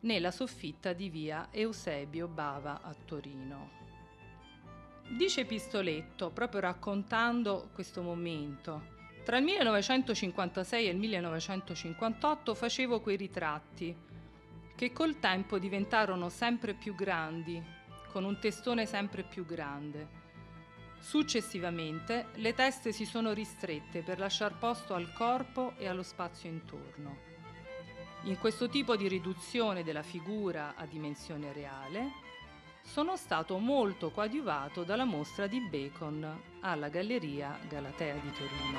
nella 0.00 0.30
soffitta 0.30 0.92
di 0.92 1.08
via 1.08 1.48
Eusebio 1.50 2.28
Bava 2.28 2.82
a 2.82 2.94
Torino. 3.06 3.70
Dice 5.16 5.46
Pistoletto, 5.46 6.28
proprio 6.28 6.60
raccontando 6.60 7.70
questo 7.72 8.02
momento, 8.02 8.82
tra 9.24 9.38
il 9.38 9.44
1956 9.44 10.86
e 10.86 10.90
il 10.90 10.98
1958 10.98 12.54
facevo 12.54 13.00
quei 13.00 13.16
ritratti 13.16 13.96
che 14.76 14.92
col 14.92 15.18
tempo 15.20 15.58
diventarono 15.58 16.28
sempre 16.28 16.74
più 16.74 16.94
grandi, 16.94 17.62
con 18.12 18.24
un 18.24 18.38
testone 18.38 18.84
sempre 18.84 19.22
più 19.22 19.46
grande 19.46 20.19
Successivamente 21.00 22.26
le 22.34 22.54
teste 22.54 22.92
si 22.92 23.04
sono 23.04 23.32
ristrette 23.32 24.02
per 24.02 24.18
lasciar 24.18 24.58
posto 24.58 24.94
al 24.94 25.12
corpo 25.12 25.72
e 25.76 25.88
allo 25.88 26.02
spazio 26.02 26.48
intorno. 26.48 27.28
In 28.24 28.38
questo 28.38 28.68
tipo 28.68 28.96
di 28.96 29.08
riduzione 29.08 29.82
della 29.82 30.02
figura 30.02 30.74
a 30.76 30.84
dimensione 30.84 31.52
reale 31.54 32.28
sono 32.82 33.16
stato 33.16 33.56
molto 33.58 34.10
coadiuvato 34.10 34.84
dalla 34.84 35.04
mostra 35.04 35.46
di 35.46 35.60
Bacon 35.60 36.42
alla 36.60 36.88
Galleria 36.88 37.58
Galatea 37.66 38.14
di 38.14 38.32
Torino. 38.32 38.78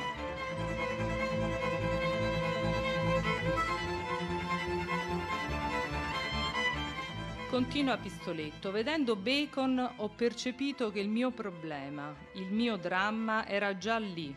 Continua 7.51 7.97
Pistoletto. 7.97 8.71
Vedendo 8.71 9.17
Bacon 9.17 9.95
ho 9.97 10.07
percepito 10.07 10.89
che 10.89 11.01
il 11.01 11.09
mio 11.09 11.31
problema, 11.31 12.15
il 12.35 12.49
mio 12.49 12.77
dramma 12.77 13.45
era 13.45 13.77
già 13.77 13.97
lì, 13.97 14.33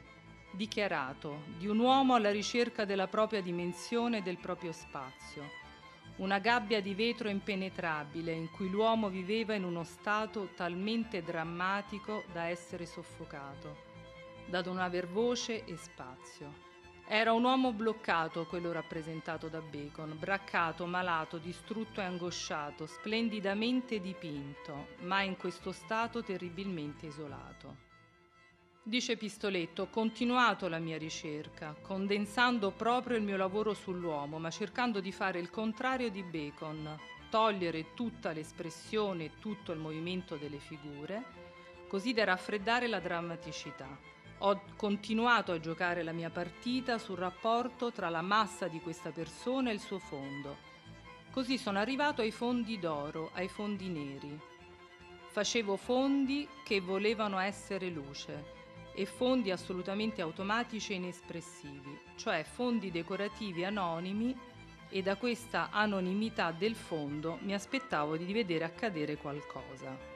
dichiarato, 0.50 1.44
di 1.56 1.68
un 1.68 1.78
uomo 1.78 2.16
alla 2.16 2.32
ricerca 2.32 2.84
della 2.84 3.06
propria 3.06 3.40
dimensione 3.40 4.18
e 4.18 4.22
del 4.22 4.38
proprio 4.38 4.72
spazio. 4.72 5.48
Una 6.16 6.40
gabbia 6.40 6.82
di 6.82 6.92
vetro 6.92 7.28
impenetrabile 7.28 8.32
in 8.32 8.50
cui 8.50 8.68
l'uomo 8.68 9.08
viveva 9.08 9.54
in 9.54 9.62
uno 9.62 9.84
stato 9.84 10.48
talmente 10.56 11.22
drammatico 11.22 12.24
da 12.32 12.46
essere 12.46 12.84
soffocato, 12.84 13.76
da 14.46 14.60
non 14.60 14.80
aver 14.80 15.06
voce 15.06 15.64
e 15.64 15.76
spazio. 15.76 16.73
Era 17.06 17.34
un 17.34 17.44
uomo 17.44 17.72
bloccato 17.72 18.46
quello 18.46 18.72
rappresentato 18.72 19.48
da 19.48 19.60
Bacon, 19.60 20.16
braccato, 20.18 20.86
malato, 20.86 21.36
distrutto 21.36 22.00
e 22.00 22.04
angosciato, 22.04 22.86
splendidamente 22.86 24.00
dipinto, 24.00 24.88
ma 25.00 25.20
in 25.20 25.36
questo 25.36 25.70
stato 25.70 26.22
terribilmente 26.22 27.06
isolato. 27.06 27.92
Dice 28.82 29.18
Pistoletto, 29.18 29.82
ho 29.82 29.88
continuato 29.90 30.66
la 30.66 30.78
mia 30.78 30.96
ricerca, 30.96 31.76
condensando 31.82 32.70
proprio 32.70 33.18
il 33.18 33.22
mio 33.22 33.36
lavoro 33.36 33.74
sull'uomo, 33.74 34.38
ma 34.38 34.50
cercando 34.50 35.00
di 35.00 35.12
fare 35.12 35.38
il 35.38 35.50
contrario 35.50 36.10
di 36.10 36.22
Bacon, 36.22 36.98
togliere 37.28 37.92
tutta 37.92 38.32
l'espressione 38.32 39.24
e 39.24 39.30
tutto 39.40 39.72
il 39.72 39.78
movimento 39.78 40.36
delle 40.36 40.58
figure, 40.58 41.22
così 41.86 42.14
da 42.14 42.24
raffreddare 42.24 42.86
la 42.88 43.00
drammaticità. 43.00 44.13
Ho 44.46 44.60
continuato 44.76 45.52
a 45.52 45.58
giocare 45.58 46.02
la 46.02 46.12
mia 46.12 46.28
partita 46.28 46.98
sul 46.98 47.16
rapporto 47.16 47.90
tra 47.92 48.10
la 48.10 48.20
massa 48.20 48.68
di 48.68 48.78
questa 48.78 49.10
persona 49.10 49.70
e 49.70 49.72
il 49.72 49.80
suo 49.80 49.98
fondo. 49.98 50.58
Così 51.30 51.56
sono 51.56 51.78
arrivato 51.78 52.20
ai 52.20 52.30
fondi 52.30 52.78
d'oro, 52.78 53.30
ai 53.32 53.48
fondi 53.48 53.88
neri. 53.88 54.38
Facevo 55.28 55.76
fondi 55.76 56.46
che 56.62 56.82
volevano 56.82 57.38
essere 57.38 57.88
luce 57.88 58.44
e 58.94 59.06
fondi 59.06 59.50
assolutamente 59.50 60.20
automatici 60.20 60.92
e 60.92 60.96
inespressivi, 60.96 61.98
cioè 62.16 62.44
fondi 62.44 62.90
decorativi 62.90 63.64
anonimi 63.64 64.38
e 64.90 65.00
da 65.00 65.16
questa 65.16 65.70
anonimità 65.70 66.52
del 66.52 66.74
fondo 66.74 67.38
mi 67.40 67.54
aspettavo 67.54 68.18
di 68.18 68.30
vedere 68.30 68.64
accadere 68.64 69.16
qualcosa. 69.16 70.13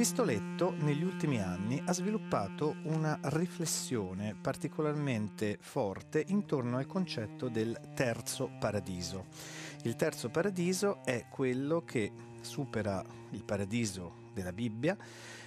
Pistoletto 0.00 0.72
negli 0.78 1.02
ultimi 1.02 1.42
anni 1.42 1.82
ha 1.84 1.92
sviluppato 1.92 2.76
una 2.84 3.18
riflessione 3.24 4.34
particolarmente 4.34 5.58
forte 5.60 6.24
intorno 6.28 6.78
al 6.78 6.86
concetto 6.86 7.50
del 7.50 7.78
terzo 7.94 8.50
paradiso. 8.58 9.26
Il 9.82 9.96
terzo 9.96 10.30
paradiso 10.30 11.04
è 11.04 11.26
quello 11.28 11.84
che 11.84 12.10
supera 12.40 13.04
il 13.32 13.44
paradiso 13.44 14.30
della 14.32 14.54
Bibbia 14.54 14.96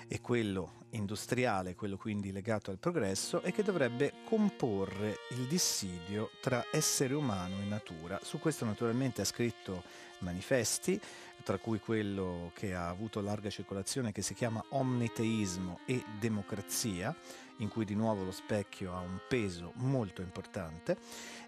e 0.08 0.22
quello 0.22 0.82
industriale, 0.92 1.74
quello 1.74 1.98
quindi 1.98 2.32
legato 2.32 2.70
al 2.70 2.78
progresso, 2.78 3.42
e 3.42 3.52
che 3.52 3.64
dovrebbe 3.64 4.14
comporre 4.24 5.18
il 5.32 5.48
dissidio 5.48 6.30
tra 6.40 6.64
essere 6.72 7.16
umano 7.16 7.60
e 7.60 7.66
natura. 7.66 8.20
Su 8.22 8.38
questo 8.38 8.66
naturalmente 8.66 9.22
ha 9.22 9.26
scritto 9.26 9.82
manifesti, 10.20 11.02
tra 11.44 11.58
cui 11.58 11.80
quello 11.80 12.52
che 12.54 12.74
ha 12.74 12.88
avuto 12.88 13.22
larga 13.22 13.50
circolazione 13.50 14.12
che 14.12 14.22
si 14.22 14.34
chiama 14.34 14.64
Omniteismo 14.70 15.80
e 15.86 16.04
Democrazia, 16.20 17.16
in 17.58 17.70
cui 17.70 17.86
di 17.86 17.96
nuovo 17.96 18.24
lo 18.24 18.32
specchio 18.32 18.94
ha 18.94 19.00
un 19.00 19.20
peso 19.28 19.72
molto 19.76 20.22
importante 20.22 20.98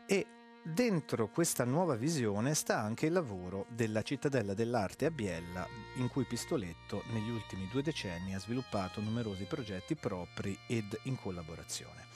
e 0.06 0.26
Dentro 0.68 1.28
questa 1.28 1.64
nuova 1.64 1.94
visione 1.94 2.56
sta 2.56 2.80
anche 2.80 3.06
il 3.06 3.12
lavoro 3.12 3.68
della 3.70 4.02
Cittadella 4.02 4.56
dell'Arte 4.56 5.06
a 5.06 5.12
Biella, 5.12 5.68
in 5.98 6.08
cui 6.08 6.24
Pistoletto 6.24 7.04
negli 7.12 7.30
ultimi 7.30 7.68
due 7.72 7.84
decenni 7.84 8.34
ha 8.34 8.40
sviluppato 8.40 9.00
numerosi 9.00 9.44
progetti 9.44 9.94
propri 9.94 10.58
ed 10.66 10.98
in 11.04 11.18
collaborazione. 11.18 12.08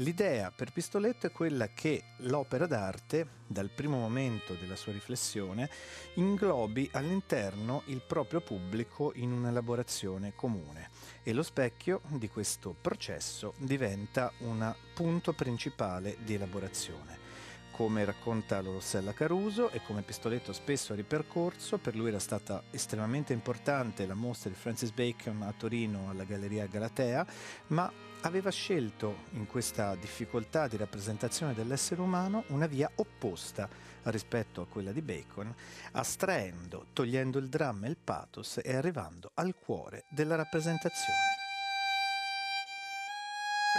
L'idea 0.00 0.52
per 0.52 0.72
Pistoletto 0.72 1.26
è 1.26 1.32
quella 1.32 1.70
che 1.74 2.04
l'opera 2.18 2.66
d'arte, 2.66 3.26
dal 3.48 3.68
primo 3.68 3.98
momento 3.98 4.54
della 4.54 4.76
sua 4.76 4.92
riflessione, 4.92 5.68
inglobi 6.14 6.88
all'interno 6.92 7.82
il 7.86 8.00
proprio 8.06 8.40
pubblico 8.40 9.10
in 9.16 9.32
un'elaborazione 9.32 10.34
comune. 10.36 10.90
E 11.24 11.32
lo 11.32 11.42
specchio 11.42 12.02
di 12.06 12.28
questo 12.28 12.76
processo 12.80 13.54
diventa 13.56 14.30
un 14.38 14.72
punto 14.94 15.32
principale 15.32 16.16
di 16.20 16.34
elaborazione. 16.34 17.26
Come 17.72 18.04
racconta 18.04 18.60
Rossella 18.60 19.12
Caruso 19.12 19.70
e 19.70 19.82
come 19.84 20.02
Pistoletto 20.02 20.52
spesso 20.52 20.92
ha 20.92 20.96
ripercorso, 20.96 21.78
per 21.78 21.96
lui 21.96 22.08
era 22.08 22.20
stata 22.20 22.62
estremamente 22.70 23.32
importante 23.32 24.06
la 24.06 24.14
mostra 24.14 24.48
di 24.48 24.56
Francis 24.56 24.92
Bacon 24.92 25.42
a 25.42 25.52
Torino 25.56 26.08
alla 26.08 26.24
Galleria 26.24 26.66
Galatea, 26.66 27.26
ma 27.68 27.92
aveva 28.22 28.50
scelto 28.50 29.24
in 29.32 29.46
questa 29.46 29.94
difficoltà 29.94 30.66
di 30.66 30.76
rappresentazione 30.76 31.54
dell'essere 31.54 32.00
umano 32.00 32.44
una 32.48 32.66
via 32.66 32.90
opposta 32.96 33.68
rispetto 34.04 34.60
a 34.60 34.66
quella 34.66 34.92
di 34.92 35.02
Bacon, 35.02 35.54
astraendo, 35.92 36.86
togliendo 36.92 37.38
il 37.38 37.48
dramma 37.48 37.86
e 37.86 37.90
il 37.90 37.96
pathos 37.96 38.60
e 38.62 38.74
arrivando 38.74 39.30
al 39.34 39.54
cuore 39.54 40.04
della 40.08 40.34
rappresentazione. 40.34 41.36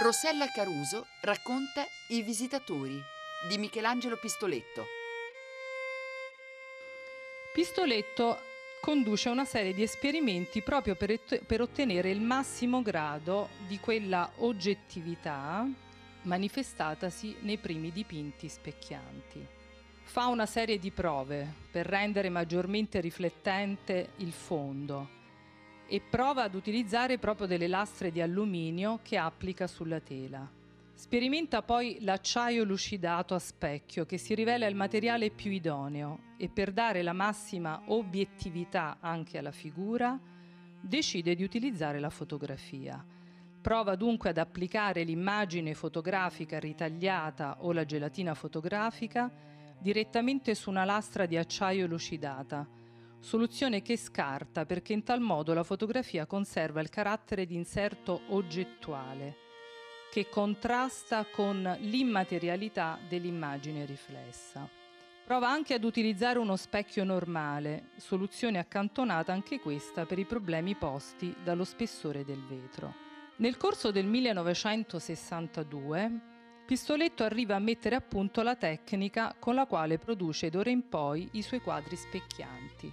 Rossella 0.02 0.46
Caruso 0.50 1.06
racconta 1.22 1.84
I 2.08 2.22
visitatori 2.22 2.98
di 3.48 3.58
Michelangelo 3.58 4.16
Pistoletto. 4.16 4.84
Pistoletto 7.52 8.49
conduce 8.80 9.28
una 9.28 9.44
serie 9.44 9.74
di 9.74 9.82
esperimenti 9.82 10.62
proprio 10.62 10.96
per, 10.96 11.20
per, 11.46 11.60
ottenere 11.60 12.10
il 12.10 12.20
massimo 12.20 12.82
grado 12.82 13.50
di 13.66 13.78
quella 13.78 14.30
oggettività 14.38 15.68
manifestatasi 16.22 17.36
nei 17.40 17.58
primi 17.58 17.92
dipinti 17.92 18.48
specchianti. 18.48 19.46
Fa 20.02 20.26
una 20.26 20.46
serie 20.46 20.78
di 20.78 20.90
prove 20.90 21.54
per 21.70 21.86
rendere 21.86 22.30
maggiormente 22.30 23.00
riflettente 23.00 24.10
il 24.16 24.32
fondo 24.32 25.18
e 25.86 26.00
prova 26.00 26.44
ad 26.44 26.54
utilizzare 26.54 27.18
proprio 27.18 27.46
delle 27.46 27.68
lastre 27.68 28.10
di 28.10 28.20
alluminio 28.20 29.00
che 29.02 29.16
applica 29.16 29.66
sulla 29.66 30.00
tela. 30.00 30.59
Sperimenta 31.00 31.62
poi 31.62 31.96
l'acciaio 32.02 32.62
lucidato 32.62 33.34
a 33.34 33.38
specchio 33.38 34.04
che 34.04 34.18
si 34.18 34.34
rivela 34.34 34.66
il 34.66 34.74
materiale 34.74 35.30
più 35.30 35.50
idoneo 35.50 36.34
e 36.36 36.50
per 36.50 36.72
dare 36.72 37.02
la 37.02 37.14
massima 37.14 37.84
obiettività 37.86 38.98
anche 39.00 39.38
alla 39.38 39.50
figura 39.50 40.20
decide 40.78 41.34
di 41.34 41.42
utilizzare 41.42 42.00
la 42.00 42.10
fotografia. 42.10 43.02
Prova 43.62 43.96
dunque 43.96 44.28
ad 44.28 44.36
applicare 44.36 45.02
l'immagine 45.02 45.72
fotografica 45.72 46.58
ritagliata 46.58 47.56
o 47.60 47.72
la 47.72 47.86
gelatina 47.86 48.34
fotografica 48.34 49.32
direttamente 49.78 50.54
su 50.54 50.68
una 50.68 50.84
lastra 50.84 51.24
di 51.24 51.38
acciaio 51.38 51.86
lucidata, 51.86 52.68
soluzione 53.18 53.80
che 53.80 53.96
scarta 53.96 54.66
perché 54.66 54.92
in 54.92 55.02
tal 55.02 55.20
modo 55.20 55.54
la 55.54 55.64
fotografia 55.64 56.26
conserva 56.26 56.82
il 56.82 56.90
carattere 56.90 57.46
di 57.46 57.54
inserto 57.54 58.20
oggettuale 58.28 59.48
che 60.10 60.28
contrasta 60.28 61.24
con 61.24 61.76
l'immaterialità 61.80 62.98
dell'immagine 63.08 63.84
riflessa. 63.84 64.68
Prova 65.24 65.48
anche 65.48 65.74
ad 65.74 65.84
utilizzare 65.84 66.40
uno 66.40 66.56
specchio 66.56 67.04
normale, 67.04 67.90
soluzione 67.96 68.58
accantonata 68.58 69.32
anche 69.32 69.60
questa 69.60 70.06
per 70.06 70.18
i 70.18 70.24
problemi 70.24 70.74
posti 70.74 71.32
dallo 71.44 71.62
spessore 71.62 72.24
del 72.24 72.44
vetro. 72.44 72.92
Nel 73.36 73.56
corso 73.56 73.92
del 73.92 74.06
1962 74.06 76.26
Pistoletto 76.66 77.22
arriva 77.24 77.54
a 77.54 77.60
mettere 77.60 77.94
a 77.96 78.00
punto 78.00 78.42
la 78.42 78.56
tecnica 78.56 79.34
con 79.38 79.54
la 79.54 79.66
quale 79.66 79.98
produce 79.98 80.50
d'ora 80.50 80.70
in 80.70 80.88
poi 80.88 81.28
i 81.32 81.42
suoi 81.42 81.60
quadri 81.60 81.96
specchianti. 81.96 82.92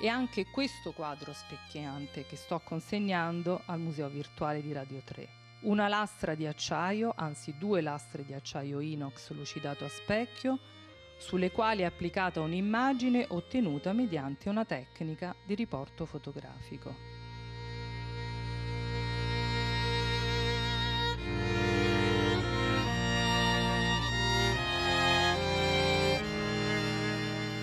E 0.00 0.08
anche 0.08 0.46
questo 0.50 0.92
quadro 0.92 1.32
specchiante 1.32 2.26
che 2.26 2.36
sto 2.36 2.60
consegnando 2.62 3.62
al 3.66 3.80
Museo 3.80 4.08
Virtuale 4.08 4.60
di 4.60 4.72
Radio 4.72 5.00
3 5.02 5.44
una 5.66 5.88
lastra 5.88 6.34
di 6.34 6.46
acciaio, 6.46 7.12
anzi 7.16 7.56
due 7.58 7.80
lastre 7.80 8.24
di 8.24 8.32
acciaio 8.32 8.80
inox 8.80 9.30
lucidato 9.30 9.84
a 9.84 9.88
specchio, 9.88 10.58
sulle 11.18 11.50
quali 11.50 11.82
è 11.82 11.84
applicata 11.84 12.40
un'immagine 12.40 13.26
ottenuta 13.28 13.92
mediante 13.92 14.48
una 14.48 14.64
tecnica 14.64 15.34
di 15.44 15.54
riporto 15.54 16.04
fotografico. 16.04 17.14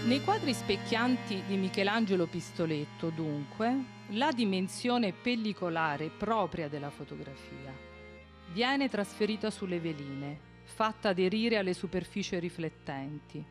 Nei 0.06 0.22
quadri 0.22 0.54
specchianti 0.54 1.44
di 1.48 1.56
Michelangelo 1.56 2.26
Pistoletto, 2.26 3.10
dunque, 3.10 3.92
la 4.10 4.32
dimensione 4.34 5.14
pellicolare 5.14 6.10
propria 6.10 6.68
della 6.68 6.90
fotografia 6.90 7.92
viene 8.52 8.90
trasferita 8.90 9.50
sulle 9.50 9.80
veline, 9.80 10.52
fatta 10.64 11.10
aderire 11.10 11.58
alle 11.58 11.74
superfici 11.74 12.38
riflettenti, 12.40 13.44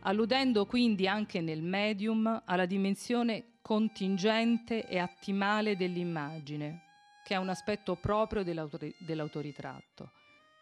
alludendo 0.00 0.66
quindi 0.66 1.08
anche 1.08 1.40
nel 1.40 1.62
medium 1.62 2.42
alla 2.44 2.66
dimensione 2.66 3.58
contingente 3.62 4.86
e 4.86 4.98
attimale 4.98 5.76
dell'immagine, 5.76 6.82
che 7.24 7.34
è 7.34 7.38
un 7.38 7.48
aspetto 7.48 7.96
proprio 7.96 8.44
dell'autor- 8.44 8.94
dell'autoritratto, 8.98 10.12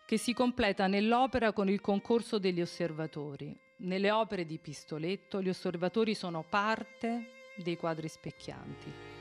che 0.06 0.16
si 0.16 0.32
completa 0.32 0.86
nell'opera 0.86 1.52
con 1.52 1.68
il 1.68 1.80
concorso 1.80 2.38
degli 2.38 2.60
osservatori. 2.60 3.54
Nelle 3.76 4.10
opere 4.10 4.46
di 4.46 4.58
Pistoletto 4.58 5.42
gli 5.42 5.48
osservatori 5.48 6.14
sono 6.14 6.44
parte 6.48 7.30
dei 7.56 7.76
quadri 7.76 8.08
specchianti 8.08 9.14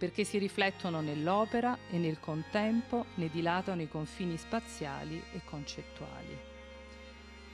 perché 0.00 0.24
si 0.24 0.38
riflettono 0.38 1.02
nell'opera 1.02 1.76
e 1.90 1.98
nel 1.98 2.20
contempo 2.20 3.04
ne 3.16 3.28
dilatano 3.28 3.82
i 3.82 3.88
confini 3.88 4.38
spaziali 4.38 5.22
e 5.34 5.42
concettuali. 5.44 6.38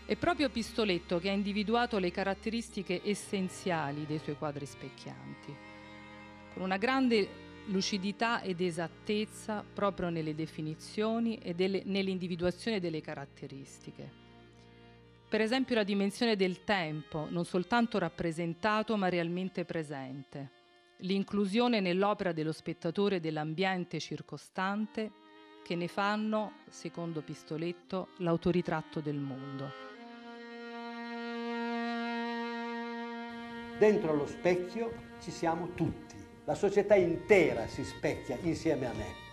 È 0.06 0.14
proprio 0.14 0.48
Pistoletto 0.48 1.18
che 1.18 1.28
ha 1.28 1.32
individuato 1.32 1.98
le 1.98 2.12
caratteristiche 2.12 3.00
essenziali 3.02 4.06
dei 4.06 4.20
suoi 4.20 4.36
quadri 4.36 4.64
specchianti, 4.64 5.56
con 6.54 6.62
una 6.62 6.76
grande 6.76 7.28
lucidità 7.66 8.40
ed 8.42 8.60
esattezza 8.60 9.64
proprio 9.74 10.08
nelle 10.08 10.36
definizioni 10.36 11.38
e 11.38 11.52
delle, 11.52 11.82
nell'individuazione 11.84 12.78
delle 12.78 13.00
caratteristiche. 13.00 14.08
Per 15.28 15.40
esempio 15.40 15.74
la 15.74 15.82
dimensione 15.82 16.36
del 16.36 16.62
tempo, 16.62 17.26
non 17.28 17.44
soltanto 17.44 17.98
rappresentato 17.98 18.96
ma 18.96 19.08
realmente 19.08 19.64
presente 19.64 20.55
l'inclusione 20.98 21.80
nell'opera 21.80 22.32
dello 22.32 22.52
spettatore 22.52 23.20
dell'ambiente 23.20 24.00
circostante 24.00 25.10
che 25.62 25.74
ne 25.74 25.88
fanno, 25.88 26.52
secondo 26.68 27.22
Pistoletto, 27.22 28.08
l'autoritratto 28.18 29.00
del 29.00 29.16
mondo. 29.16 29.84
Dentro 33.78 34.14
lo 34.14 34.26
specchio 34.26 34.92
ci 35.20 35.30
siamo 35.30 35.74
tutti, 35.74 36.14
la 36.44 36.54
società 36.54 36.94
intera 36.94 37.66
si 37.66 37.84
specchia 37.84 38.38
insieme 38.42 38.86
a 38.86 38.92
me. 38.92 39.24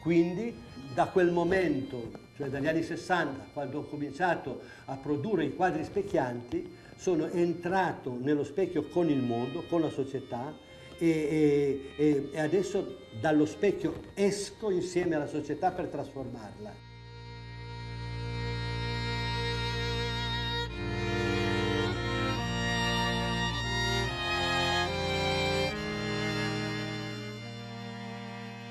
Quindi 0.00 0.56
da 0.94 1.08
quel 1.08 1.30
momento, 1.30 2.10
cioè 2.36 2.48
dagli 2.48 2.66
anni 2.66 2.82
60, 2.82 3.48
quando 3.52 3.80
ho 3.80 3.82
cominciato 3.82 4.60
a 4.86 4.96
produrre 4.96 5.44
i 5.44 5.54
quadri 5.54 5.84
specchianti, 5.84 6.78
sono 6.96 7.26
entrato 7.26 8.16
nello 8.18 8.44
specchio 8.44 8.84
con 8.84 9.10
il 9.10 9.22
mondo, 9.22 9.64
con 9.68 9.80
la 9.82 9.90
società, 9.90 10.68
e, 11.00 11.92
e, 11.96 12.28
e 12.30 12.38
adesso 12.38 12.98
dallo 13.18 13.46
specchio 13.46 13.94
esco 14.12 14.70
insieme 14.70 15.14
alla 15.14 15.26
società 15.26 15.70
per 15.70 15.86
trasformarla. 15.86 16.88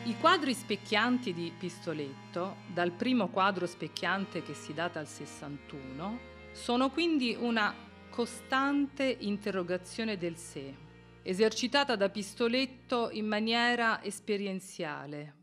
I 0.04 0.16
quadri 0.20 0.54
specchianti 0.54 1.34
di 1.34 1.52
Pistoletto, 1.58 2.58
dal 2.74 2.92
primo 2.92 3.30
quadro 3.30 3.66
specchiante 3.66 4.44
che 4.44 4.54
si 4.54 4.74
data 4.74 5.00
al 5.00 5.08
61, 5.08 6.20
sono 6.52 6.90
quindi 6.90 7.36
una 7.40 7.74
costante 8.10 9.18
interrogazione 9.20 10.18
del 10.18 10.36
sé, 10.36 10.88
esercitata 11.24 11.96
da 11.96 12.10
Pistoletto 12.10 13.10
in 13.12 13.26
maniera 13.26 14.04
esperienziale 14.04 15.36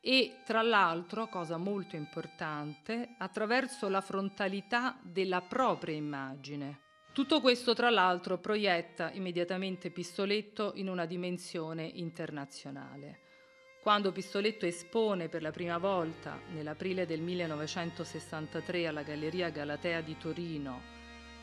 e, 0.00 0.36
tra 0.44 0.62
l'altro, 0.62 1.28
cosa 1.28 1.56
molto 1.56 1.96
importante, 1.96 3.16
attraverso 3.18 3.88
la 3.88 4.00
frontalità 4.00 4.98
della 5.02 5.40
propria 5.40 5.96
immagine. 5.96 6.80
Tutto 7.12 7.40
questo, 7.40 7.74
tra 7.74 7.90
l'altro, 7.90 8.38
proietta 8.38 9.10
immediatamente 9.10 9.90
Pistoletto 9.90 10.72
in 10.76 10.88
una 10.88 11.06
dimensione 11.06 11.82
internazionale. 11.82 13.20
Quando 13.82 14.12
Pistoletto 14.12 14.66
espone 14.66 15.28
per 15.28 15.42
la 15.42 15.50
prima 15.50 15.78
volta 15.78 16.38
nell'aprile 16.52 17.06
del 17.06 17.20
1963 17.20 18.86
alla 18.86 19.02
Galleria 19.02 19.48
Galatea 19.48 20.00
di 20.02 20.16
Torino 20.18 20.94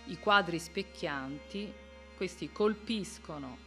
i 0.05 0.19
quadri 0.19 0.59
specchianti, 0.59 1.73
questi 2.23 2.53
colpiscono 2.53 3.57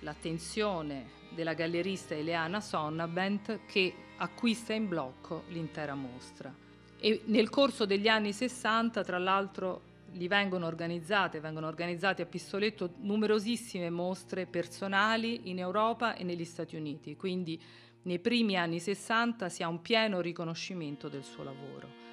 l'attenzione 0.00 1.06
della 1.30 1.54
gallerista 1.54 2.14
Eleana 2.14 2.60
Sonnabent 2.60 3.66
che 3.66 3.92
acquista 4.18 4.72
in 4.72 4.86
blocco 4.86 5.42
l'intera 5.48 5.96
mostra. 5.96 6.54
E 7.00 7.22
nel 7.24 7.50
corso 7.50 7.84
degli 7.84 8.06
anni 8.06 8.32
60, 8.32 9.02
tra 9.02 9.18
l'altro, 9.18 9.80
gli 10.12 10.28
vengono 10.28 10.66
organizzate, 10.66 11.40
vengono 11.40 11.66
organizzate 11.66 12.22
a 12.22 12.26
Pistoletto 12.26 12.92
numerosissime 13.00 13.90
mostre 13.90 14.46
personali 14.46 15.50
in 15.50 15.58
Europa 15.58 16.14
e 16.14 16.22
negli 16.22 16.44
Stati 16.44 16.76
Uniti, 16.76 17.16
quindi 17.16 17.60
nei 18.02 18.20
primi 18.20 18.56
anni 18.56 18.78
60 18.78 19.48
si 19.48 19.64
ha 19.64 19.68
un 19.68 19.82
pieno 19.82 20.20
riconoscimento 20.20 21.08
del 21.08 21.24
suo 21.24 21.42
lavoro. 21.42 22.03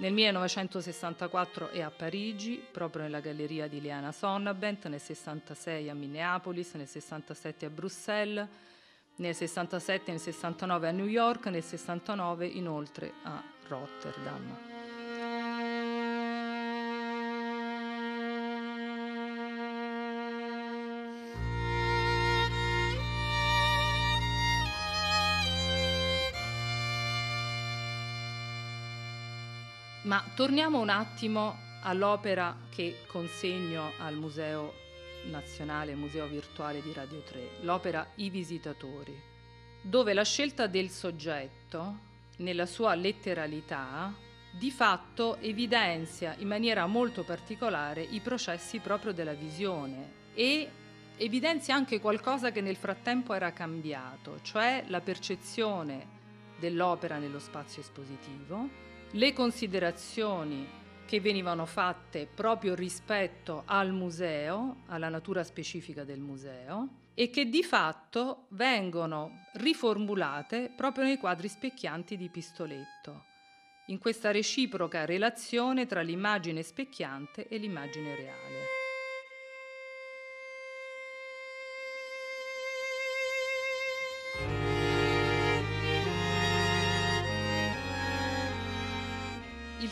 Nel 0.00 0.12
1964 0.12 1.70
è 1.70 1.80
a 1.80 1.90
Parigi, 1.90 2.64
proprio 2.70 3.02
nella 3.02 3.18
galleria 3.18 3.66
di 3.66 3.80
Liana 3.80 4.12
Sonnabent, 4.12 4.86
nel 4.86 5.00
66 5.00 5.90
a 5.90 5.94
Minneapolis, 5.94 6.74
nel 6.74 6.86
67 6.86 7.66
a 7.66 7.68
Bruxelles, 7.70 8.46
nel 9.16 9.34
67 9.34 10.04
e 10.06 10.10
nel 10.12 10.20
69 10.20 10.88
a 10.88 10.92
New 10.92 11.06
York, 11.06 11.46
nel 11.46 11.64
69 11.64 12.46
inoltre 12.46 13.12
a 13.24 13.42
Rotterdam. 13.66 14.77
Ma 30.08 30.24
torniamo 30.34 30.80
un 30.80 30.88
attimo 30.88 31.54
all'opera 31.82 32.56
che 32.70 33.00
consegno 33.08 33.92
al 33.98 34.14
Museo 34.14 34.72
Nazionale, 35.24 35.94
Museo 35.96 36.26
Virtuale 36.26 36.80
di 36.80 36.94
Radio 36.94 37.20
3, 37.20 37.58
l'opera 37.60 38.12
I 38.14 38.30
Visitatori, 38.30 39.14
dove 39.82 40.14
la 40.14 40.24
scelta 40.24 40.66
del 40.66 40.88
soggetto, 40.88 42.06
nella 42.38 42.64
sua 42.64 42.94
letteralità, 42.94 44.14
di 44.50 44.70
fatto 44.70 45.36
evidenzia 45.40 46.34
in 46.38 46.48
maniera 46.48 46.86
molto 46.86 47.22
particolare 47.22 48.00
i 48.00 48.20
processi 48.20 48.78
proprio 48.78 49.12
della 49.12 49.34
visione 49.34 50.12
e 50.32 50.70
evidenzia 51.18 51.74
anche 51.74 52.00
qualcosa 52.00 52.50
che 52.50 52.62
nel 52.62 52.76
frattempo 52.76 53.34
era 53.34 53.52
cambiato, 53.52 54.40
cioè 54.40 54.84
la 54.86 55.02
percezione 55.02 56.16
dell'opera 56.58 57.18
nello 57.18 57.38
spazio 57.38 57.82
espositivo, 57.82 58.86
le 59.12 59.32
considerazioni 59.32 60.66
che 61.06 61.20
venivano 61.20 61.64
fatte 61.64 62.26
proprio 62.26 62.74
rispetto 62.74 63.62
al 63.64 63.92
museo, 63.92 64.82
alla 64.88 65.08
natura 65.08 65.42
specifica 65.42 66.04
del 66.04 66.20
museo, 66.20 67.06
e 67.14 67.30
che 67.30 67.46
di 67.46 67.64
fatto 67.64 68.44
vengono 68.50 69.46
riformulate 69.54 70.70
proprio 70.76 71.04
nei 71.04 71.16
quadri 71.16 71.48
specchianti 71.48 72.18
di 72.18 72.28
Pistoletto, 72.28 73.24
in 73.86 73.98
questa 73.98 74.30
reciproca 74.30 75.06
relazione 75.06 75.86
tra 75.86 76.02
l'immagine 76.02 76.62
specchiante 76.62 77.48
e 77.48 77.56
l'immagine 77.56 78.14
reale. 78.14 78.67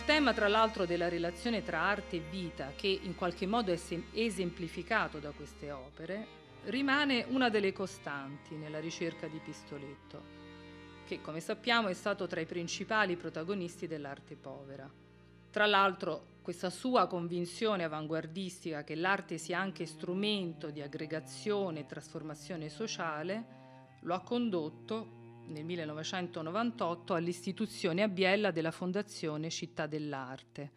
Tema, 0.06 0.32
tra 0.32 0.46
l'altro, 0.46 0.86
della 0.86 1.08
relazione 1.08 1.64
tra 1.64 1.80
arte 1.80 2.16
e 2.16 2.22
vita, 2.30 2.72
che 2.76 2.86
in 2.86 3.16
qualche 3.16 3.44
modo 3.44 3.72
è 3.72 3.78
esemplificato 4.12 5.18
da 5.18 5.32
queste 5.32 5.72
opere, 5.72 6.26
rimane 6.66 7.26
una 7.28 7.50
delle 7.50 7.72
costanti 7.72 8.54
nella 8.54 8.78
ricerca 8.78 9.26
di 9.26 9.40
Pistoletto, 9.44 10.22
che, 11.04 11.20
come 11.20 11.40
sappiamo, 11.40 11.88
è 11.88 11.92
stato 11.92 12.28
tra 12.28 12.40
i 12.40 12.46
principali 12.46 13.16
protagonisti 13.16 13.88
dell'arte 13.88 14.36
povera. 14.36 14.88
Tra 15.50 15.66
l'altro, 15.66 16.34
questa 16.40 16.70
sua 16.70 17.08
convinzione 17.08 17.82
avanguardistica 17.82 18.84
che 18.84 18.94
l'arte 18.94 19.38
sia 19.38 19.58
anche 19.58 19.86
strumento 19.86 20.70
di 20.70 20.82
aggregazione 20.82 21.80
e 21.80 21.86
trasformazione 21.86 22.68
sociale 22.68 23.98
lo 24.02 24.14
ha 24.14 24.20
condotto 24.20 25.15
nel 25.48 25.64
1998 25.64 27.14
all'istituzione 27.14 28.02
a 28.02 28.08
Biella 28.08 28.50
della 28.50 28.70
Fondazione 28.70 29.50
Città 29.50 29.86
dell'Arte. 29.86 30.72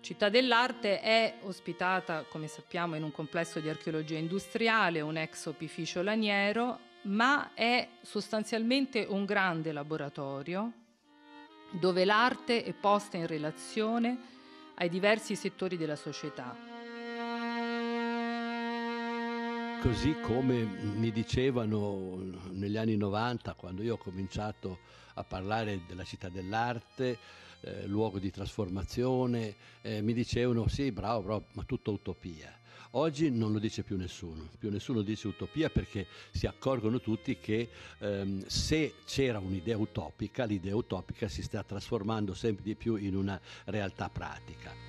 Città 0.00 0.28
dell'Arte 0.28 1.00
è 1.00 1.38
ospitata, 1.42 2.24
come 2.28 2.46
sappiamo, 2.46 2.94
in 2.96 3.02
un 3.02 3.12
complesso 3.12 3.60
di 3.60 3.68
archeologia 3.68 4.16
industriale, 4.16 5.00
un 5.00 5.16
ex 5.16 5.46
opificio 5.46 6.02
laniero, 6.02 6.78
ma 7.02 7.54
è 7.54 7.88
sostanzialmente 8.02 9.06
un 9.08 9.24
grande 9.24 9.72
laboratorio 9.72 10.72
dove 11.70 12.04
l'arte 12.04 12.64
è 12.64 12.72
posta 12.72 13.16
in 13.16 13.26
relazione 13.26 14.18
ai 14.76 14.88
diversi 14.88 15.34
settori 15.34 15.76
della 15.76 15.96
società 15.96 16.77
Così 19.80 20.16
come 20.20 20.64
mi 20.64 21.12
dicevano 21.12 22.18
negli 22.50 22.76
anni 22.76 22.96
90, 22.96 23.54
quando 23.54 23.82
io 23.82 23.94
ho 23.94 23.96
cominciato 23.96 24.80
a 25.14 25.22
parlare 25.22 25.82
della 25.86 26.02
città 26.02 26.28
dell'arte, 26.28 27.16
eh, 27.60 27.86
luogo 27.86 28.18
di 28.18 28.30
trasformazione, 28.30 29.54
eh, 29.82 30.02
mi 30.02 30.14
dicevano 30.14 30.66
sì, 30.66 30.90
bravo, 30.90 31.22
bravo, 31.22 31.44
ma 31.52 31.62
tutta 31.62 31.90
utopia. 31.92 32.52
Oggi 32.92 33.30
non 33.30 33.52
lo 33.52 33.60
dice 33.60 33.84
più 33.84 33.96
nessuno, 33.96 34.48
più 34.58 34.68
nessuno 34.70 35.02
dice 35.02 35.28
utopia 35.28 35.70
perché 35.70 36.06
si 36.32 36.46
accorgono 36.46 37.00
tutti 37.00 37.38
che 37.38 37.68
ehm, 38.00 38.46
se 38.46 38.94
c'era 39.04 39.38
un'idea 39.38 39.76
utopica, 39.76 40.44
l'idea 40.44 40.74
utopica 40.74 41.28
si 41.28 41.42
sta 41.42 41.62
trasformando 41.62 42.34
sempre 42.34 42.64
di 42.64 42.74
più 42.74 42.96
in 42.96 43.14
una 43.14 43.40
realtà 43.66 44.08
pratica. 44.08 44.87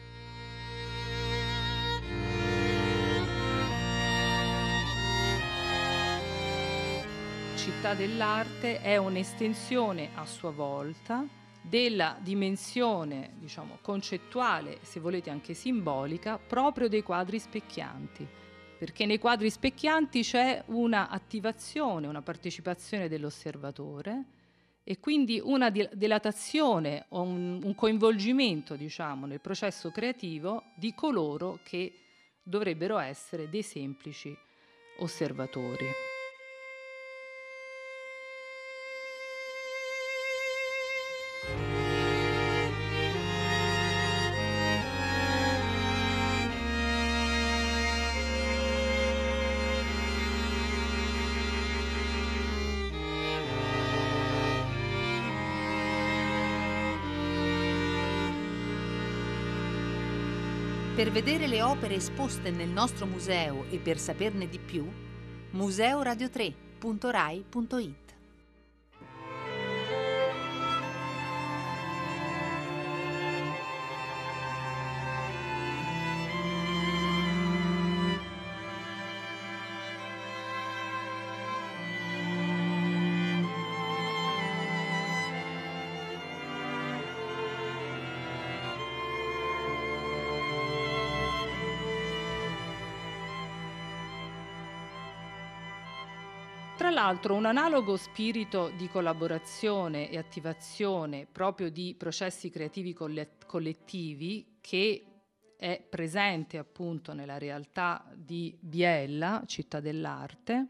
Città 7.69 7.93
dell'arte 7.93 8.81
è 8.81 8.97
un'estensione 8.97 10.09
a 10.15 10.25
sua 10.25 10.49
volta 10.49 11.23
della 11.61 12.17
dimensione, 12.19 13.33
diciamo, 13.37 13.77
concettuale, 13.81 14.79
se 14.81 14.99
volete 14.99 15.29
anche 15.29 15.53
simbolica, 15.53 16.39
proprio 16.39 16.87
dei 16.89 17.03
quadri 17.03 17.37
specchianti. 17.37 18.27
Perché 18.79 19.05
nei 19.05 19.19
quadri 19.19 19.51
specchianti 19.51 20.23
c'è 20.23 20.63
una 20.67 21.09
attivazione, 21.09 22.07
una 22.07 22.23
partecipazione 22.23 23.07
dell'osservatore 23.07 24.23
e 24.83 24.99
quindi 24.99 25.39
una 25.43 25.69
dilatazione 25.69 27.05
o 27.09 27.21
un, 27.21 27.61
un 27.63 27.75
coinvolgimento, 27.75 28.75
diciamo, 28.75 29.27
nel 29.27 29.41
processo 29.41 29.91
creativo 29.91 30.63
di 30.75 30.95
coloro 30.95 31.59
che 31.61 31.93
dovrebbero 32.41 32.97
essere 32.97 33.47
dei 33.47 33.61
semplici 33.61 34.35
osservatori. 34.97 36.17
Per 61.09 61.23
vedere 61.23 61.47
le 61.47 61.63
opere 61.63 61.95
esposte 61.95 62.51
nel 62.51 62.69
nostro 62.69 63.07
museo 63.07 63.65
e 63.71 63.79
per 63.79 63.97
saperne 63.97 64.47
di 64.47 64.59
più, 64.59 64.87
museoradio3.rai.it 65.55 68.08
Tra 96.89 97.01
l'altro 97.01 97.35
un 97.35 97.45
analogo 97.45 97.97
spirito 97.97 98.71
di 98.75 98.89
collaborazione 98.89 100.09
e 100.09 100.17
attivazione 100.17 101.27
proprio 101.31 101.69
di 101.69 101.93
processi 101.95 102.49
creativi 102.49 102.95
collettivi 103.45 104.57
che 104.59 105.05
è 105.55 105.85
presente 105.87 106.57
appunto 106.57 107.13
nella 107.13 107.37
realtà 107.37 108.03
di 108.15 108.57
Biella, 108.59 109.43
città 109.45 109.79
dell'arte, 109.79 110.65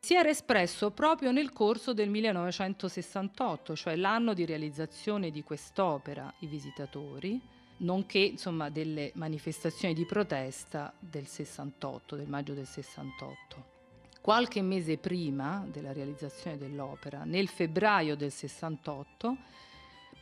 si 0.00 0.16
era 0.16 0.28
espresso 0.28 0.90
proprio 0.90 1.30
nel 1.30 1.52
corso 1.52 1.94
del 1.94 2.10
1968, 2.10 3.76
cioè 3.76 3.94
l'anno 3.94 4.34
di 4.34 4.44
realizzazione 4.44 5.30
di 5.30 5.44
quest'opera, 5.44 6.34
I 6.40 6.48
Visitatori, 6.48 7.40
nonché 7.76 8.18
insomma, 8.18 8.70
delle 8.70 9.12
manifestazioni 9.14 9.94
di 9.94 10.04
protesta 10.04 10.92
del 10.98 11.28
68, 11.28 12.16
del 12.16 12.28
maggio 12.28 12.54
del 12.54 12.66
68. 12.66 13.73
Qualche 14.24 14.62
mese 14.62 14.96
prima 14.96 15.66
della 15.70 15.92
realizzazione 15.92 16.56
dell'opera, 16.56 17.24
nel 17.24 17.46
febbraio 17.46 18.16
del 18.16 18.30
68, 18.30 19.36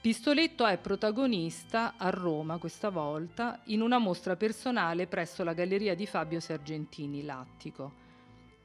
Pistoletto 0.00 0.66
è 0.66 0.76
protagonista 0.76 1.94
a 1.96 2.10
Roma 2.10 2.58
questa 2.58 2.88
volta 2.88 3.60
in 3.66 3.80
una 3.80 3.98
mostra 3.98 4.34
personale 4.34 5.06
presso 5.06 5.44
la 5.44 5.52
Galleria 5.52 5.94
di 5.94 6.06
Fabio 6.06 6.40
Sargentini 6.40 7.22
Lattico 7.22 7.92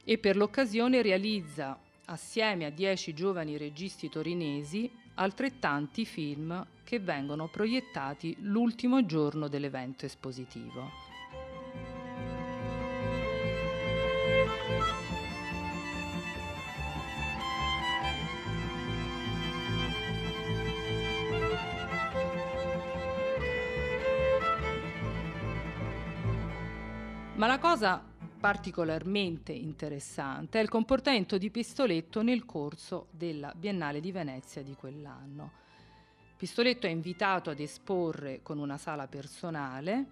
e 0.04 0.18
per 0.18 0.38
l'occasione 0.38 1.04
realizza 1.04 1.78
assieme 2.06 2.66
a 2.66 2.72
dieci 2.72 3.14
giovani 3.14 3.58
registi 3.58 4.10
torinesi 4.10 4.92
altrettanti 5.14 6.04
film 6.06 6.66
che 6.84 6.98
vengono 6.98 7.48
proiettati 7.48 8.38
l'ultimo 8.40 9.06
giorno 9.06 9.48
dell'evento 9.48 10.08
espositivo. 10.08 10.90
Ma 27.38 27.46
la 27.46 27.60
cosa 27.60 28.04
particolarmente 28.40 29.52
interessante 29.52 30.58
è 30.58 30.62
il 30.64 30.70
comportamento 30.70 31.38
di 31.38 31.52
Pistoletto 31.52 32.24
nel 32.24 32.46
corso 32.46 33.10
della 33.12 33.54
Biennale 33.56 34.00
di 34.00 34.12
Venezia 34.12 34.64
di 34.64 34.74
quell'anno. 34.74 35.52
Pistoletto 36.36 36.88
è 36.88 36.90
invitato 36.90 37.52
ad 37.52 37.60
esporre 37.60 38.40
con 38.42 38.58
una 38.58 38.78
sala 38.78 39.06
personale. 39.06 40.06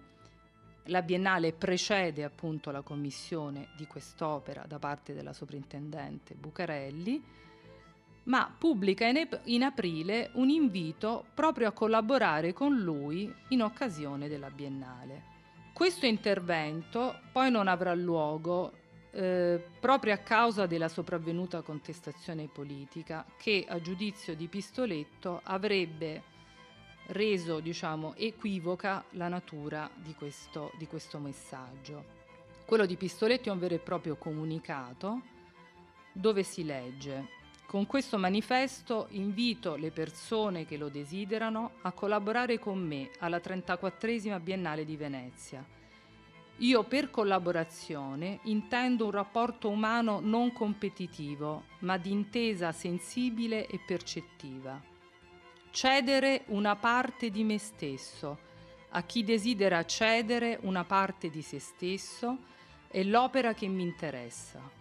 La 0.84 1.02
Biennale 1.02 1.52
precede 1.52 2.22
appunto 2.22 2.70
la 2.70 2.82
commissione 2.82 3.70
di 3.76 3.88
quest'opera 3.88 4.64
da 4.64 4.78
parte 4.78 5.12
della 5.12 5.32
sovrintendente 5.32 6.36
Bucarelli, 6.36 7.20
ma 8.24 8.54
pubblica 8.56 9.04
in, 9.04 9.16
ep- 9.16 9.40
in 9.46 9.64
aprile 9.64 10.30
un 10.34 10.48
invito 10.48 11.24
proprio 11.34 11.66
a 11.66 11.72
collaborare 11.72 12.52
con 12.52 12.76
lui 12.76 13.34
in 13.48 13.62
occasione 13.62 14.28
della 14.28 14.50
Biennale. 14.50 15.35
Questo 15.76 16.06
intervento 16.06 17.20
poi 17.32 17.50
non 17.50 17.68
avrà 17.68 17.92
luogo 17.92 18.72
eh, 19.10 19.62
proprio 19.78 20.14
a 20.14 20.16
causa 20.16 20.64
della 20.64 20.88
sopravvenuta 20.88 21.60
contestazione 21.60 22.48
politica 22.48 23.26
che 23.36 23.66
a 23.68 23.78
giudizio 23.78 24.34
di 24.34 24.48
Pistoletto 24.48 25.42
avrebbe 25.44 26.22
reso 27.08 27.60
diciamo, 27.60 28.14
equivoca 28.14 29.04
la 29.10 29.28
natura 29.28 29.90
di 29.94 30.14
questo, 30.14 30.72
di 30.78 30.86
questo 30.86 31.18
messaggio. 31.18 32.04
Quello 32.64 32.86
di 32.86 32.96
Pistoletto 32.96 33.50
è 33.50 33.52
un 33.52 33.58
vero 33.58 33.74
e 33.74 33.78
proprio 33.78 34.16
comunicato 34.16 35.20
dove 36.10 36.42
si 36.42 36.64
legge 36.64 37.35
con 37.66 37.86
questo 37.86 38.16
manifesto 38.16 39.08
invito 39.10 39.74
le 39.74 39.90
persone 39.90 40.64
che 40.64 40.76
lo 40.76 40.88
desiderano 40.88 41.72
a 41.82 41.92
collaborare 41.92 42.58
con 42.58 42.78
me 42.78 43.10
alla 43.18 43.38
34esima 43.38 44.40
Biennale 44.40 44.84
di 44.84 44.96
Venezia. 44.96 45.64
Io 46.58 46.84
per 46.84 47.10
collaborazione 47.10 48.38
intendo 48.44 49.06
un 49.06 49.10
rapporto 49.10 49.68
umano 49.68 50.20
non 50.20 50.52
competitivo, 50.52 51.64
ma 51.80 51.98
di 51.98 52.12
intesa 52.12 52.72
sensibile 52.72 53.66
e 53.66 53.78
percettiva. 53.84 54.80
Cedere 55.70 56.44
una 56.46 56.76
parte 56.76 57.30
di 57.30 57.44
me 57.44 57.58
stesso 57.58 58.38
a 58.90 59.02
chi 59.02 59.24
desidera 59.24 59.84
cedere 59.84 60.58
una 60.62 60.84
parte 60.84 61.28
di 61.28 61.42
se 61.42 61.58
stesso 61.58 62.38
è 62.88 63.02
l'opera 63.02 63.52
che 63.52 63.66
mi 63.66 63.82
interessa 63.82 64.75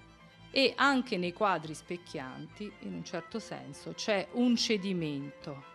e 0.57 0.71
anche 0.77 1.17
nei 1.17 1.33
quadri 1.33 1.73
specchianti, 1.73 2.71
in 2.83 2.93
un 2.93 3.03
certo 3.03 3.39
senso, 3.39 3.91
c'è 3.91 4.29
un 4.35 4.55
cedimento 4.55 5.65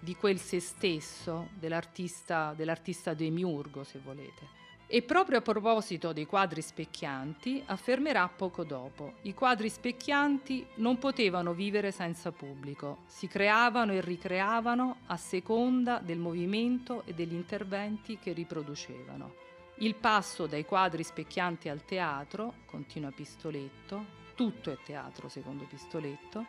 di 0.00 0.16
quel 0.16 0.38
se 0.38 0.60
stesso 0.60 1.50
dell'artista, 1.52 2.54
dell'artista 2.56 3.12
demiurgo, 3.12 3.84
se 3.84 4.00
volete. 4.02 4.48
E 4.86 5.02
proprio 5.02 5.36
a 5.36 5.42
proposito 5.42 6.14
dei 6.14 6.24
quadri 6.24 6.62
specchianti, 6.62 7.64
affermerà 7.66 8.26
poco 8.34 8.64
dopo, 8.64 9.16
i 9.22 9.34
quadri 9.34 9.68
specchianti 9.68 10.68
non 10.76 10.96
potevano 10.96 11.52
vivere 11.52 11.90
senza 11.90 12.32
pubblico, 12.32 13.00
si 13.04 13.28
creavano 13.28 13.92
e 13.92 14.00
ricreavano 14.00 15.00
a 15.04 15.18
seconda 15.18 15.98
del 16.02 16.18
movimento 16.18 17.02
e 17.04 17.12
degli 17.12 17.34
interventi 17.34 18.18
che 18.18 18.32
riproducevano. 18.32 19.52
Il 19.78 19.96
passo 19.96 20.46
dai 20.46 20.64
quadri 20.64 21.02
specchianti 21.02 21.68
al 21.68 21.84
teatro, 21.84 22.54
continua 22.64 23.10
Pistoletto, 23.10 24.22
tutto 24.36 24.70
è 24.70 24.78
teatro 24.84 25.28
secondo 25.28 25.64
Pistoletto, 25.64 26.46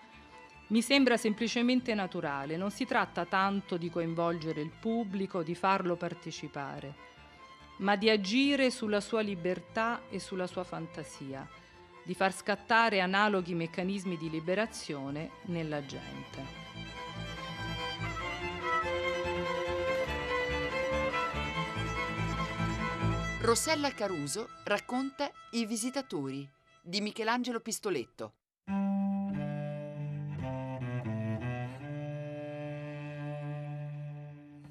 mi 0.67 0.81
sembra 0.81 1.17
semplicemente 1.17 1.93
naturale, 1.93 2.55
non 2.55 2.69
si 2.69 2.85
tratta 2.85 3.25
tanto 3.25 3.77
di 3.77 3.89
coinvolgere 3.89 4.61
il 4.61 4.71
pubblico, 4.71 5.41
di 5.41 5.55
farlo 5.55 5.95
partecipare, 5.95 6.93
ma 7.77 7.95
di 7.95 8.09
agire 8.09 8.69
sulla 8.69 9.01
sua 9.01 9.21
libertà 9.21 10.03
e 10.09 10.19
sulla 10.19 10.47
sua 10.47 10.63
fantasia, 10.63 11.47
di 12.03 12.13
far 12.13 12.33
scattare 12.33 12.99
analoghi 12.99 13.55
meccanismi 13.55 14.17
di 14.17 14.29
liberazione 14.29 15.31
nella 15.45 15.83
gente. 15.83 16.64
Rossella 23.45 23.91
Caruso 23.91 24.47
racconta 24.63 25.29
I 25.51 25.67
visitatori 25.67 26.49
di 26.81 26.99
Michelangelo 26.99 27.60
Pistoletto. 27.60 28.44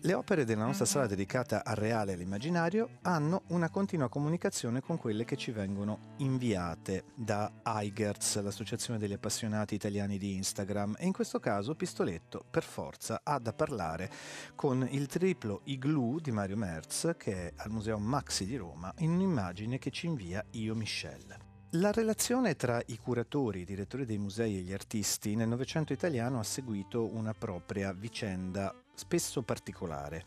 Le 0.05 0.13
opere 0.13 0.45
della 0.45 0.67
nostra 0.67 0.85
sala 0.85 1.07
dedicata 1.07 1.65
al 1.65 1.77
reale 1.77 2.11
e 2.11 2.15
all'immaginario 2.17 2.99
hanno 3.05 3.45
una 3.49 3.71
continua 3.71 4.11
comunicazione 4.11 4.83
con 4.83 4.99
quelle 4.99 5.25
che 5.25 5.35
ci 5.35 5.51
vengono 5.51 6.13
inviate 6.19 7.05
da 7.15 7.51
Eigerz, 7.63 8.43
l'associazione 8.43 8.99
degli 8.99 9.15
appassionati 9.15 9.75
italiani 9.75 10.19
di 10.19 10.35
Instagram, 10.35 10.97
e 10.99 11.07
in 11.07 11.13
questo 11.15 11.41
caso 11.41 11.75
Pistoletto 11.75 12.45
per 12.51 12.65
forza 12.65 13.23
ha 13.25 13.39
da 13.39 13.55
parlare 13.55 14.11
con 14.55 14.87
il 14.91 15.07
triplo 15.07 15.63
Igloo 15.65 16.21
di 16.21 16.33
Mario 16.33 16.59
Merz 16.59 17.15
che 17.17 17.33
è 17.33 17.53
al 17.57 17.71
Museo 17.71 17.99
Maxi 17.99 18.45
di 18.45 18.57
Roma 18.57 18.93
in 18.99 19.09
un'immagine 19.09 19.79
che 19.79 19.91
ci 19.91 20.05
invia 20.05 20.45
Io 20.51 20.75
Michel. 20.75 21.35
La 21.77 21.93
relazione 21.93 22.57
tra 22.57 22.79
i 22.89 22.99
curatori, 22.99 23.61
i 23.61 23.65
direttori 23.65 24.05
dei 24.05 24.19
musei 24.19 24.59
e 24.59 24.61
gli 24.61 24.75
artisti 24.75 25.35
nel 25.35 25.49
Novecento 25.49 25.95
italiano 25.95 26.39
ha 26.39 26.45
seguito 26.45 27.11
una 27.11 27.33
propria 27.33 27.95
vicenda 27.95 28.84
spesso 28.95 29.43
particolare 29.43 30.25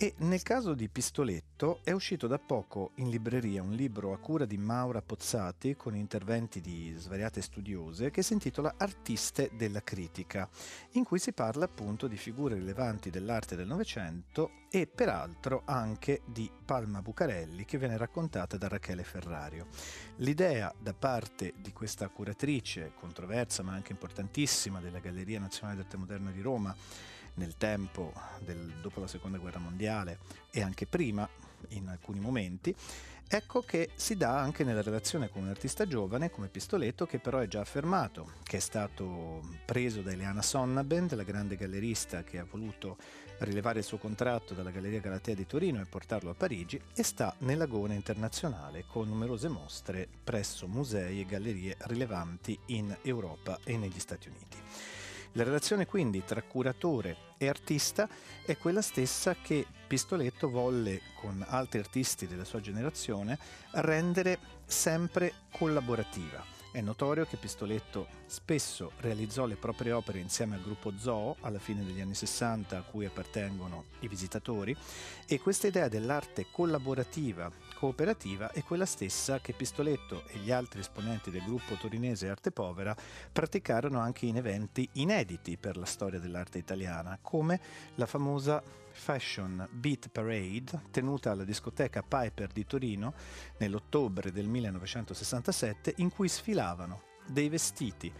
e 0.00 0.14
nel 0.18 0.42
caso 0.42 0.74
di 0.74 0.88
Pistoletto 0.88 1.80
è 1.82 1.90
uscito 1.90 2.28
da 2.28 2.38
poco 2.38 2.92
in 2.96 3.10
libreria 3.10 3.64
un 3.64 3.72
libro 3.72 4.12
a 4.12 4.18
cura 4.18 4.44
di 4.44 4.56
Maura 4.56 5.02
Pozzati 5.02 5.74
con 5.74 5.96
interventi 5.96 6.60
di 6.60 6.94
svariate 6.96 7.42
studiose 7.42 8.12
che 8.12 8.22
si 8.22 8.32
intitola 8.32 8.74
Artiste 8.76 9.50
della 9.56 9.82
critica, 9.82 10.48
in 10.92 11.02
cui 11.02 11.18
si 11.18 11.32
parla 11.32 11.64
appunto 11.64 12.06
di 12.06 12.16
figure 12.16 12.54
rilevanti 12.54 13.10
dell'arte 13.10 13.56
del 13.56 13.66
Novecento 13.66 14.66
e 14.70 14.86
peraltro 14.86 15.62
anche 15.64 16.20
di 16.26 16.48
Palma 16.64 17.02
Bucarelli 17.02 17.64
che 17.64 17.78
viene 17.78 17.96
raccontata 17.96 18.56
da 18.56 18.68
Rachele 18.68 19.02
Ferrario. 19.02 19.66
L'idea 20.18 20.72
da 20.78 20.94
parte 20.94 21.54
di 21.56 21.72
questa 21.72 22.06
curatrice 22.06 22.92
controversa 22.94 23.64
ma 23.64 23.72
anche 23.72 23.90
importantissima 23.90 24.80
della 24.80 25.00
Galleria 25.00 25.40
Nazionale 25.40 25.78
d'Arte 25.78 25.96
Moderna 25.96 26.30
di 26.30 26.40
Roma 26.40 26.72
nel 27.38 27.56
tempo 27.56 28.12
del, 28.40 28.74
dopo 28.82 29.00
la 29.00 29.06
seconda 29.06 29.38
guerra 29.38 29.58
mondiale 29.58 30.18
e 30.50 30.60
anche 30.60 30.86
prima 30.86 31.26
in 31.68 31.88
alcuni 31.88 32.20
momenti, 32.20 32.74
ecco 33.26 33.62
che 33.62 33.90
si 33.94 34.16
dà 34.16 34.38
anche 34.38 34.64
nella 34.64 34.82
relazione 34.82 35.28
con 35.28 35.42
un 35.42 35.48
artista 35.48 35.86
giovane 35.86 36.30
come 36.30 36.48
Pistoletto 36.48 37.06
che 37.06 37.18
però 37.18 37.38
è 37.38 37.48
già 37.48 37.60
affermato, 37.60 38.32
che 38.42 38.58
è 38.58 38.60
stato 38.60 39.42
preso 39.64 40.02
da 40.02 40.12
Eliana 40.12 40.42
Sonnabend, 40.42 41.14
la 41.14 41.22
grande 41.22 41.56
gallerista 41.56 42.22
che 42.22 42.38
ha 42.38 42.46
voluto 42.48 42.96
rilevare 43.38 43.80
il 43.80 43.84
suo 43.84 43.98
contratto 43.98 44.54
dalla 44.54 44.70
Galleria 44.70 45.00
Galatea 45.00 45.34
di 45.34 45.46
Torino 45.46 45.80
e 45.80 45.84
portarlo 45.84 46.30
a 46.30 46.34
Parigi 46.34 46.80
e 46.94 47.02
sta 47.02 47.34
nell'agone 47.38 47.94
internazionale 47.94 48.84
con 48.86 49.08
numerose 49.08 49.48
mostre 49.48 50.08
presso 50.24 50.66
musei 50.66 51.20
e 51.20 51.26
gallerie 51.26 51.76
rilevanti 51.82 52.58
in 52.66 52.96
Europa 53.02 53.60
e 53.62 53.76
negli 53.76 54.00
Stati 54.00 54.28
Uniti. 54.28 54.97
La 55.32 55.44
relazione 55.44 55.86
quindi 55.86 56.24
tra 56.24 56.42
curatore 56.42 57.16
e 57.38 57.48
artista 57.48 58.08
è 58.44 58.56
quella 58.56 58.82
stessa 58.82 59.36
che 59.40 59.66
Pistoletto 59.86 60.50
volle, 60.50 61.00
con 61.20 61.44
altri 61.46 61.78
artisti 61.78 62.26
della 62.26 62.44
sua 62.44 62.60
generazione, 62.60 63.38
rendere 63.72 64.38
sempre 64.66 65.32
collaborativa. 65.50 66.56
È 66.70 66.80
notorio 66.82 67.24
che 67.24 67.38
Pistoletto 67.38 68.08
spesso 68.26 68.92
realizzò 68.98 69.46
le 69.46 69.56
proprie 69.56 69.92
opere 69.92 70.18
insieme 70.18 70.56
al 70.56 70.62
gruppo 70.62 70.92
Zoo 70.98 71.36
alla 71.40 71.58
fine 71.58 71.82
degli 71.82 72.00
anni 72.00 72.14
60 72.14 72.76
a 72.76 72.82
cui 72.82 73.06
appartengono 73.06 73.84
i 74.00 74.08
visitatori 74.08 74.76
e 75.26 75.40
questa 75.40 75.66
idea 75.66 75.88
dell'arte 75.88 76.46
collaborativa, 76.50 77.50
cooperativa 77.78 78.50
è 78.50 78.64
quella 78.64 78.84
stessa 78.84 79.38
che 79.38 79.52
Pistoletto 79.52 80.24
e 80.26 80.38
gli 80.38 80.50
altri 80.50 80.80
esponenti 80.80 81.30
del 81.30 81.44
gruppo 81.44 81.76
torinese 81.76 82.28
Arte 82.28 82.50
Povera 82.50 82.96
praticarono 83.30 84.00
anche 84.00 84.26
in 84.26 84.36
eventi 84.36 84.88
inediti 84.94 85.56
per 85.56 85.76
la 85.76 85.84
storia 85.84 86.18
dell'arte 86.18 86.58
italiana, 86.58 87.20
come 87.22 87.60
la 87.94 88.06
famosa 88.06 88.60
Fashion 88.90 89.64
Beat 89.70 90.08
Parade 90.08 90.86
tenuta 90.90 91.30
alla 91.30 91.44
discoteca 91.44 92.02
Piper 92.02 92.50
di 92.50 92.66
Torino 92.66 93.14
nell'ottobre 93.58 94.32
del 94.32 94.48
1967 94.48 95.94
in 95.98 96.10
cui 96.10 96.26
sfilavano 96.26 97.02
dei 97.28 97.48
vestiti 97.48 98.12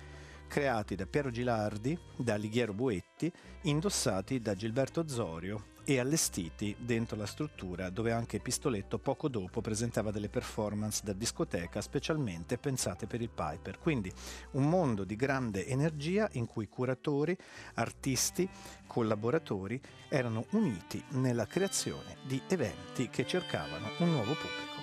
creati 0.47 0.95
da 0.95 1.07
Piero 1.07 1.31
Gilardi, 1.31 1.99
da 2.17 2.35
Alighiero 2.35 2.75
Buetti, 2.75 3.31
indossati 3.63 4.41
da 4.41 4.55
Gilberto 4.55 5.09
Zorio 5.09 5.77
e 5.89 5.99
allestiti 5.99 6.77
dentro 6.79 7.17
la 7.17 7.25
struttura 7.25 7.89
dove 7.89 8.13
anche 8.13 8.41
Pistoletto 8.41 8.99
poco 8.99 9.29
dopo 9.29 9.63
presentava 9.63 10.11
delle 10.11 10.29
performance 10.29 11.01
da 11.03 11.15
discoteca 11.15 11.81
specialmente 11.81 12.59
pensate 12.59 13.07
per 13.07 13.23
il 13.23 13.31
Piper. 13.31 13.79
Quindi 13.79 14.13
un 14.51 14.69
mondo 14.69 15.05
di 15.05 15.17
grande 15.17 15.67
energia 15.67 16.29
in 16.33 16.45
cui 16.45 16.69
curatori, 16.69 17.35
artisti, 17.77 18.47
collaboratori 18.87 19.81
erano 20.11 20.45
uniti 20.51 21.03
nella 21.13 21.47
creazione 21.47 22.19
di 22.27 22.39
eventi 22.49 23.09
che 23.09 23.27
cercavano 23.27 23.89
un 24.01 24.11
nuovo 24.11 24.35
pubblico. 24.35 24.78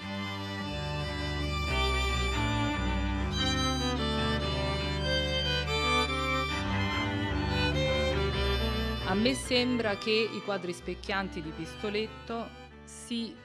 A 9.08 9.14
me 9.14 9.36
sembra 9.36 9.98
che 9.98 10.10
i 10.10 10.42
quadri 10.42 10.74
specchianti 10.74 11.40
di 11.40 11.52
Pistoletto 11.52 12.50
si 12.86 13.36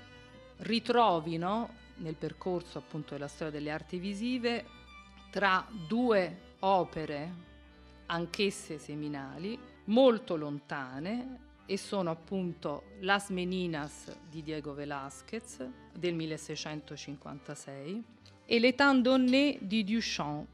ritrovino 0.61 1.69
nel 1.97 2.15
percorso 2.15 2.79
appunto 2.79 3.13
della 3.13 3.29
storia 3.29 3.53
delle 3.53 3.71
arti 3.71 3.99
visive 3.99 4.65
tra 5.31 5.67
due 5.87 6.55
opere, 6.61 7.35
anch'esse 8.07 8.79
seminali, 8.79 9.59
molto 9.85 10.37
lontane 10.37 11.39
e 11.67 11.77
sono 11.77 12.09
appunto 12.09 12.85
Las 13.01 13.29
Meninas 13.29 14.11
di 14.31 14.43
Diego 14.43 14.73
Velázquez 14.73 15.69
del 15.93 16.15
1656 16.15 18.05
e 18.47 18.59
Le 18.59 18.75
Tandonnées 18.75 19.59
di 19.61 19.85
Duchamp 19.85 20.49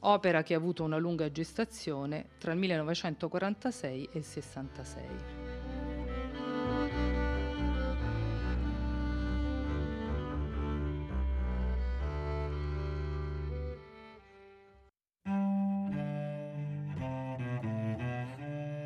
opera 0.00 0.42
che 0.42 0.54
ha 0.54 0.56
avuto 0.56 0.84
una 0.84 0.98
lunga 0.98 1.30
gestazione 1.30 2.30
tra 2.38 2.52
il 2.52 2.58
1946 2.58 4.08
e 4.12 4.18
il 4.18 4.24
66. 4.24 5.04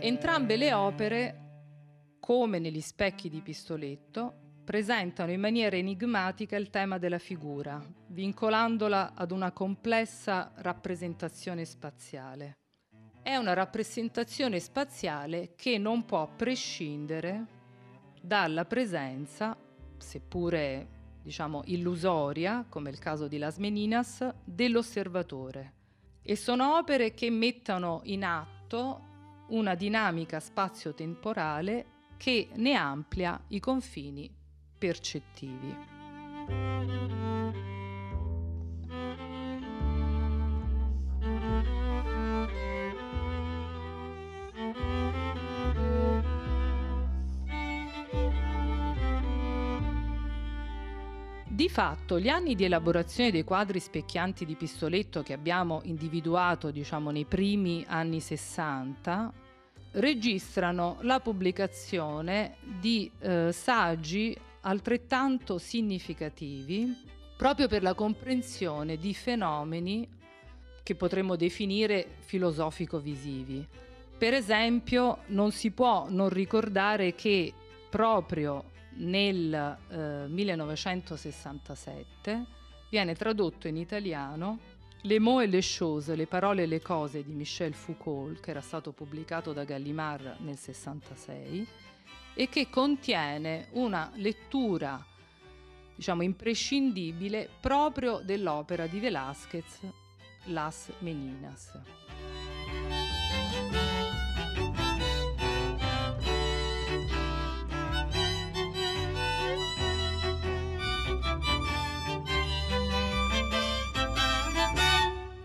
Entrambe 0.03 0.57
le 0.57 0.73
opere, 0.73 1.41
come 2.19 2.59
negli 2.59 2.81
specchi 2.81 3.29
di 3.29 3.43
Pistoletto, 3.43 4.40
presentano 4.71 5.33
in 5.33 5.41
maniera 5.41 5.75
enigmatica 5.75 6.55
il 6.55 6.71
tema 6.71 6.97
della 6.99 7.19
figura, 7.19 7.85
vincolandola 8.07 9.15
ad 9.17 9.33
una 9.33 9.51
complessa 9.51 10.53
rappresentazione 10.59 11.65
spaziale. 11.65 12.59
È 13.21 13.35
una 13.35 13.53
rappresentazione 13.53 14.61
spaziale 14.61 15.55
che 15.57 15.77
non 15.77 16.05
può 16.05 16.29
prescindere 16.37 17.47
dalla 18.23 18.65
presenza, 18.65 19.57
seppure 19.99 20.87
diciamo 21.21 21.63
illusoria, 21.65 22.65
come 22.69 22.91
il 22.91 23.01
caso 23.01 23.27
di 23.27 23.39
Las 23.39 23.57
Meninas, 23.57 24.25
dell'osservatore. 24.45 25.73
E 26.23 26.37
sono 26.37 26.77
opere 26.77 27.13
che 27.13 27.29
mettono 27.29 28.03
in 28.05 28.23
atto 28.23 29.01
una 29.49 29.75
dinamica 29.75 30.39
spazio-temporale 30.39 31.87
che 32.17 32.51
ne 32.55 32.75
amplia 32.75 33.43
i 33.49 33.59
confini 33.59 34.39
percettivi. 34.81 35.77
Di 51.47 51.69
fatto, 51.69 52.19
gli 52.19 52.29
anni 52.29 52.55
di 52.55 52.65
elaborazione 52.65 53.31
dei 53.31 53.45
quadri 53.45 53.81
specchianti 53.81 54.47
di 54.47 54.55
Pistoletto 54.55 55.23
che 55.23 55.35
abbiamo 55.35 55.83
individuato, 55.85 56.71
diciamo, 56.71 57.11
nei 57.11 57.27
primi 57.27 57.85
anni 57.87 58.21
60, 58.21 59.31
registrano 59.93 60.97
la 61.03 61.21
pubblicazione 61.21 62.57
di 62.63 63.11
eh, 63.19 63.53
saggi 63.53 64.35
altrettanto 64.63 65.59
significativi 65.59 66.97
proprio 67.37 67.69
per 67.69 67.83
la 67.83 67.93
comprensione 67.95 68.97
di 68.97 69.13
fenomeni 69.15 70.09
che 70.83 70.95
potremmo 70.95 71.37
definire 71.37 72.17
filosofico-visivi. 72.19 73.67
Per 74.19 74.35
esempio, 74.35 75.21
non 75.27 75.51
si 75.51 75.71
può 75.71 76.07
non 76.11 76.29
ricordare 76.29 77.15
che 77.15 77.55
proprio 77.89 78.65
nel 78.97 79.79
eh, 79.89 80.27
1967 80.29 82.45
viene 82.91 83.15
tradotto 83.15 83.67
in 83.69 83.77
italiano 83.77 84.59
Le 85.05 85.19
mots 85.19 85.45
et 85.45 85.49
les 85.49 85.63
choses, 85.63 86.15
le 86.15 86.27
parole 86.27 86.65
e 86.65 86.67
le 86.67 86.83
cose 86.83 87.25
di 87.25 87.33
Michel 87.33 87.73
Foucault, 87.73 88.39
che 88.39 88.51
era 88.51 88.61
stato 88.61 88.93
pubblicato 88.93 89.55
da 89.55 89.65
Gallimard 89.65 90.37
nel 90.41 90.59
66 90.59 91.67
e 92.35 92.49
che 92.49 92.71
contiene 92.71 93.69
una 93.73 94.11
lettura 94.15 95.05
diciamo 96.01 96.23
imprescindibile 96.23 97.51
proprio 97.61 98.21
dell'opera 98.25 98.87
di 98.87 99.01
Velázquez 99.01 99.81
Las 100.45 100.91
Meninas. 101.01 101.79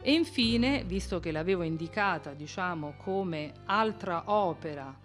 E 0.02 0.14
infine, 0.14 0.84
visto 0.86 1.20
che 1.20 1.32
l'avevo 1.32 1.64
indicata, 1.64 2.34
diciamo, 2.34 2.94
come 2.96 3.52
altra 3.66 4.24
opera 4.28 4.96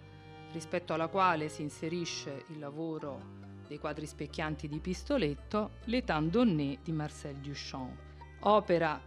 rispetto 0.51 0.93
alla 0.93 1.07
quale 1.07 1.49
si 1.49 1.61
inserisce 1.61 2.45
il 2.47 2.59
lavoro 2.59 3.39
dei 3.67 3.79
quadri 3.79 4.05
specchianti 4.05 4.67
di 4.67 4.79
Pistoletto, 4.79 5.71
L'État 5.85 6.21
donné 6.23 6.79
di 6.83 6.91
Marcel 6.91 7.35
Duchamp, 7.37 7.97
opera 8.41 9.01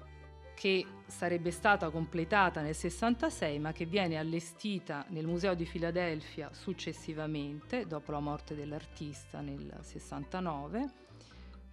che 0.54 0.86
sarebbe 1.06 1.50
stata 1.50 1.90
completata 1.90 2.62
nel 2.62 2.74
66 2.74 3.58
ma 3.58 3.72
che 3.72 3.84
viene 3.84 4.16
allestita 4.16 5.04
nel 5.08 5.26
Museo 5.26 5.54
di 5.54 5.66
Filadelfia 5.66 6.50
successivamente, 6.52 7.86
dopo 7.86 8.12
la 8.12 8.20
morte 8.20 8.54
dell'artista 8.54 9.40
nel 9.40 9.78
69, 9.80 10.92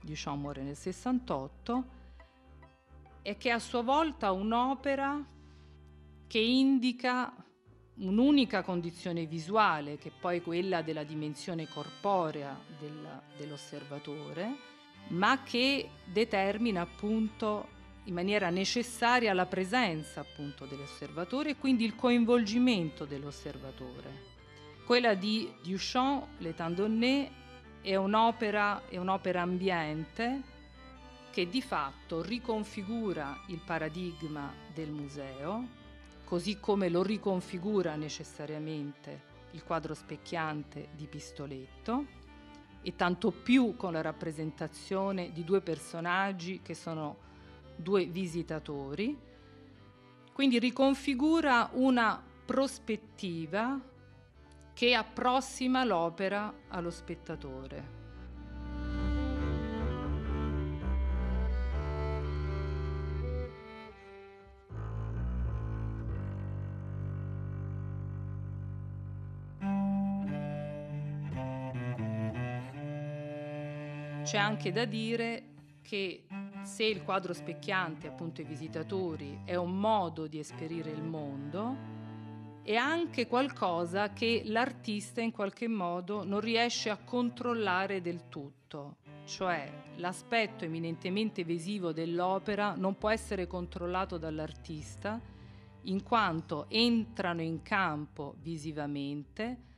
Duchamp 0.01 0.41
muore 0.41 0.63
nel 0.63 0.76
68, 0.76 1.99
e 3.22 3.38
che 3.38 3.51
a 3.51 3.59
sua 3.59 3.84
volta 3.84 4.32
un'opera 4.32 5.24
che 6.28 6.39
indica 6.39 7.34
un'unica 7.95 8.63
condizione 8.63 9.25
visuale, 9.25 9.97
che 9.97 10.09
è 10.09 10.11
poi 10.19 10.41
quella 10.41 10.81
della 10.81 11.03
dimensione 11.03 11.67
corporea 11.67 12.59
del, 12.79 13.21
dell'osservatore, 13.37 14.55
ma 15.09 15.43
che 15.43 15.89
determina 16.05 16.81
appunto 16.81 17.79
in 18.05 18.13
maniera 18.13 18.49
necessaria 18.49 19.33
la 19.33 19.45
presenza 19.45 20.21
appunto 20.21 20.65
dell'osservatore 20.65 21.51
e 21.51 21.57
quindi 21.57 21.83
il 21.83 21.95
coinvolgimento 21.95 23.05
dell'osservatore. 23.05 24.29
quella 24.85 25.13
di 25.13 25.51
Duchamp, 25.61 26.39
Le 26.39 26.55
Tandonnet, 26.55 27.31
è 27.81 27.95
un'opera, 27.95 28.87
è 28.87 28.97
un'opera 28.97 29.41
ambiente 29.41 30.41
che 31.31 31.47
di 31.47 31.61
fatto 31.61 32.21
riconfigura 32.21 33.41
il 33.47 33.61
paradigma 33.63 34.53
del 34.73 34.89
museo, 34.89 35.79
così 36.32 36.61
come 36.61 36.88
lo 36.88 37.03
riconfigura 37.03 37.97
necessariamente 37.97 39.23
il 39.51 39.65
quadro 39.65 39.93
specchiante 39.93 40.88
di 40.95 41.05
Pistoletto, 41.05 42.05
e 42.82 42.95
tanto 42.95 43.32
più 43.32 43.75
con 43.75 43.91
la 43.91 43.99
rappresentazione 43.99 45.34
di 45.34 45.43
due 45.43 45.59
personaggi 45.59 46.61
che 46.61 46.73
sono 46.73 47.17
due 47.75 48.05
visitatori. 48.05 49.19
Quindi 50.32 50.57
riconfigura 50.57 51.69
una 51.73 52.23
prospettiva 52.45 53.77
che 54.71 54.93
approssima 54.93 55.84
l'opera 55.84 56.61
allo 56.69 56.91
spettatore. 56.91 58.00
C'è 74.32 74.38
anche 74.38 74.71
da 74.71 74.86
dire 74.86 75.43
che 75.82 76.23
se 76.63 76.86
il 76.86 77.03
quadro 77.03 77.34
specchiante, 77.34 78.07
appunto 78.07 78.39
i 78.39 78.45
visitatori, 78.45 79.41
è 79.43 79.55
un 79.55 79.77
modo 79.77 80.25
di 80.25 80.39
esperire 80.39 80.89
il 80.89 81.03
mondo, 81.03 81.75
è 82.63 82.75
anche 82.75 83.27
qualcosa 83.27 84.13
che 84.13 84.43
l'artista 84.45 85.19
in 85.19 85.32
qualche 85.32 85.67
modo 85.67 86.23
non 86.23 86.39
riesce 86.39 86.89
a 86.89 86.95
controllare 86.95 87.99
del 87.99 88.29
tutto. 88.29 88.99
Cioè 89.25 89.69
l'aspetto 89.97 90.63
eminentemente 90.63 91.43
visivo 91.43 91.91
dell'opera 91.91 92.73
non 92.73 92.97
può 92.97 93.09
essere 93.09 93.47
controllato 93.47 94.17
dall'artista 94.17 95.19
in 95.82 96.03
quanto 96.03 96.67
entrano 96.69 97.41
in 97.41 97.61
campo 97.63 98.36
visivamente 98.39 99.70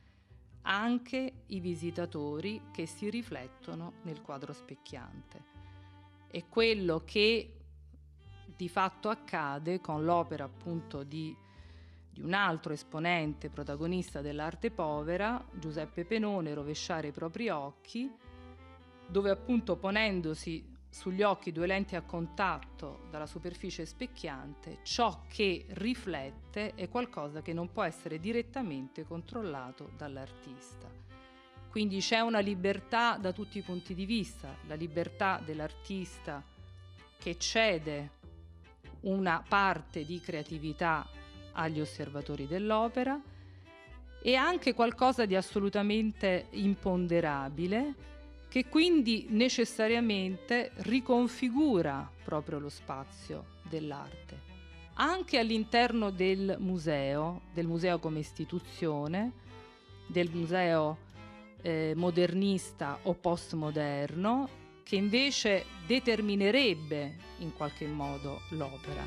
anche 0.66 1.44
i 1.46 1.60
visitatori 1.60 2.68
che 2.72 2.86
si 2.86 3.10
riflettono 3.10 3.94
nel 4.02 4.22
quadro 4.22 4.52
specchiante. 4.52 5.52
È 6.28 6.44
quello 6.48 7.02
che 7.04 7.56
di 8.56 8.68
fatto 8.68 9.08
accade 9.08 9.80
con 9.80 10.04
l'opera 10.04 10.44
appunto 10.44 11.02
di, 11.02 11.34
di 12.10 12.20
un 12.20 12.32
altro 12.32 12.72
esponente 12.72 13.50
protagonista 13.50 14.20
dell'arte 14.20 14.70
povera, 14.70 15.44
Giuseppe 15.52 16.04
Penone, 16.04 16.54
Rovesciare 16.54 17.08
i 17.08 17.12
propri 17.12 17.48
occhi, 17.48 18.10
dove 19.06 19.30
appunto 19.30 19.76
ponendosi 19.76 20.73
sugli 20.94 21.24
occhi 21.24 21.50
due 21.50 21.66
lenti 21.66 21.96
a 21.96 22.02
contatto 22.02 23.08
dalla 23.10 23.26
superficie 23.26 23.84
specchiante, 23.84 24.78
ciò 24.84 25.22
che 25.26 25.66
riflette 25.70 26.74
è 26.76 26.88
qualcosa 26.88 27.42
che 27.42 27.52
non 27.52 27.72
può 27.72 27.82
essere 27.82 28.20
direttamente 28.20 29.02
controllato 29.02 29.90
dall'artista. 29.96 30.88
Quindi 31.68 31.98
c'è 31.98 32.20
una 32.20 32.38
libertà 32.38 33.18
da 33.20 33.32
tutti 33.32 33.58
i 33.58 33.62
punti 33.62 33.92
di 33.92 34.06
vista, 34.06 34.54
la 34.68 34.76
libertà 34.76 35.42
dell'artista 35.44 36.40
che 37.18 37.36
cede 37.38 38.10
una 39.00 39.42
parte 39.46 40.04
di 40.04 40.20
creatività 40.20 41.08
agli 41.54 41.80
osservatori 41.80 42.46
dell'opera 42.46 43.20
e 44.22 44.34
anche 44.36 44.74
qualcosa 44.74 45.26
di 45.26 45.34
assolutamente 45.34 46.46
imponderabile 46.50 48.12
che 48.54 48.66
quindi 48.68 49.26
necessariamente 49.30 50.70
riconfigura 50.76 52.08
proprio 52.22 52.60
lo 52.60 52.68
spazio 52.68 53.46
dell'arte. 53.68 54.42
Anche 54.94 55.40
all'interno 55.40 56.10
del 56.10 56.54
museo, 56.60 57.40
del 57.52 57.66
museo 57.66 57.98
come 57.98 58.20
istituzione, 58.20 59.32
del 60.06 60.30
museo 60.30 60.98
eh, 61.62 61.94
modernista 61.96 63.00
o 63.02 63.14
postmoderno, 63.14 64.48
che 64.84 64.94
invece 64.94 65.64
determinerebbe 65.84 67.16
in 67.38 67.52
qualche 67.54 67.88
modo 67.88 68.42
l'opera. 68.50 69.02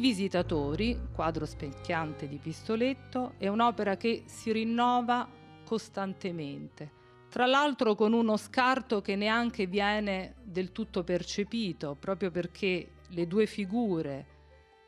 Visitatori, 0.00 0.98
quadro 1.12 1.44
specchiante 1.44 2.26
di 2.26 2.38
Pistoletto, 2.38 3.34
è 3.36 3.48
un'opera 3.48 3.98
che 3.98 4.22
si 4.24 4.50
rinnova 4.50 5.28
costantemente. 5.62 6.90
Tra 7.28 7.44
l'altro 7.44 7.94
con 7.94 8.14
uno 8.14 8.38
scarto 8.38 9.02
che 9.02 9.14
neanche 9.14 9.66
viene 9.66 10.36
del 10.42 10.72
tutto 10.72 11.04
percepito, 11.04 11.96
proprio 12.00 12.30
perché 12.30 12.92
le 13.08 13.26
due 13.26 13.44
figure 13.44 14.26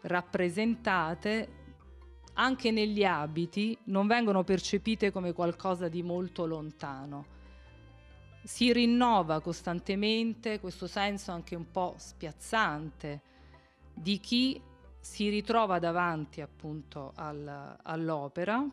rappresentate 0.00 1.60
anche 2.32 2.70
negli 2.70 3.04
abiti 3.04 3.76
non 3.84 4.06
vengono 4.06 4.44
percepite 4.44 5.12
come 5.12 5.34
qualcosa 5.34 5.88
di 5.88 6.02
molto 6.02 6.46
lontano. 6.46 7.26
Si 8.44 8.72
rinnova 8.72 9.42
costantemente 9.42 10.58
questo 10.58 10.86
senso 10.86 11.32
anche 11.32 11.54
un 11.54 11.70
po' 11.70 11.96
spiazzante 11.98 13.20
di 13.94 14.18
chi 14.18 14.60
si 15.02 15.28
ritrova 15.28 15.80
davanti 15.80 16.40
appunto 16.40 17.10
al, 17.16 17.76
all'opera 17.82 18.64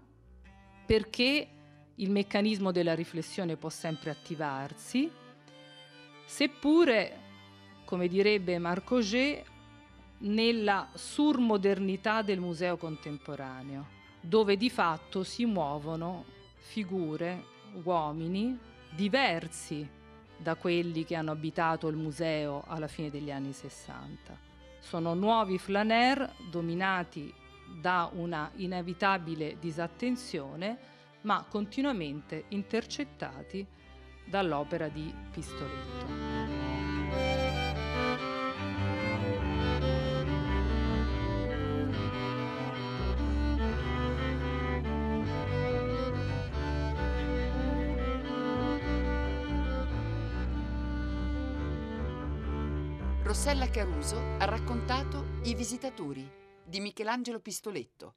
perché 0.86 1.48
il 1.96 2.12
meccanismo 2.12 2.72
della 2.72 2.94
riflessione 2.94 3.58
può 3.58 3.70
sempre 3.70 4.12
attivarsi, 4.12 5.12
seppure, 6.26 7.20
come 7.84 8.08
direbbe 8.08 8.58
Marco 8.60 9.00
G, 9.00 9.42
nella 10.20 10.88
surmodernità 10.94 12.22
del 12.22 12.40
museo 12.40 12.78
contemporaneo, 12.78 13.88
dove 14.22 14.56
di 14.56 14.70
fatto 14.70 15.24
si 15.24 15.46
muovono 15.46 16.26
figure, 16.58 17.44
uomini 17.84 18.58
diversi 18.92 19.88
da 20.38 20.56
quelli 20.56 21.04
che 21.06 21.16
hanno 21.16 21.32
abitato 21.32 21.88
il 21.88 21.98
museo 21.98 22.64
alla 22.68 22.88
fine 22.88 23.10
degli 23.10 23.32
anni 23.32 23.52
60 23.52 24.49
sono 24.80 25.14
nuovi 25.14 25.58
flaner 25.58 26.36
dominati 26.50 27.34
da 27.80 28.10
una 28.14 28.52
inevitabile 28.56 29.58
disattenzione, 29.60 30.78
ma 31.22 31.46
continuamente 31.48 32.46
intercettati 32.50 33.66
dall'opera 34.26 34.88
di 34.88 35.14
Pistoletto. 35.32 36.69
Rossella 53.40 53.70
Caruso 53.70 54.18
ha 54.38 54.44
raccontato 54.44 55.40
I 55.44 55.56
visitatori 55.56 56.30
di 56.62 56.82
Michelangelo 56.82 57.40
Pistoletto. 57.40 58.16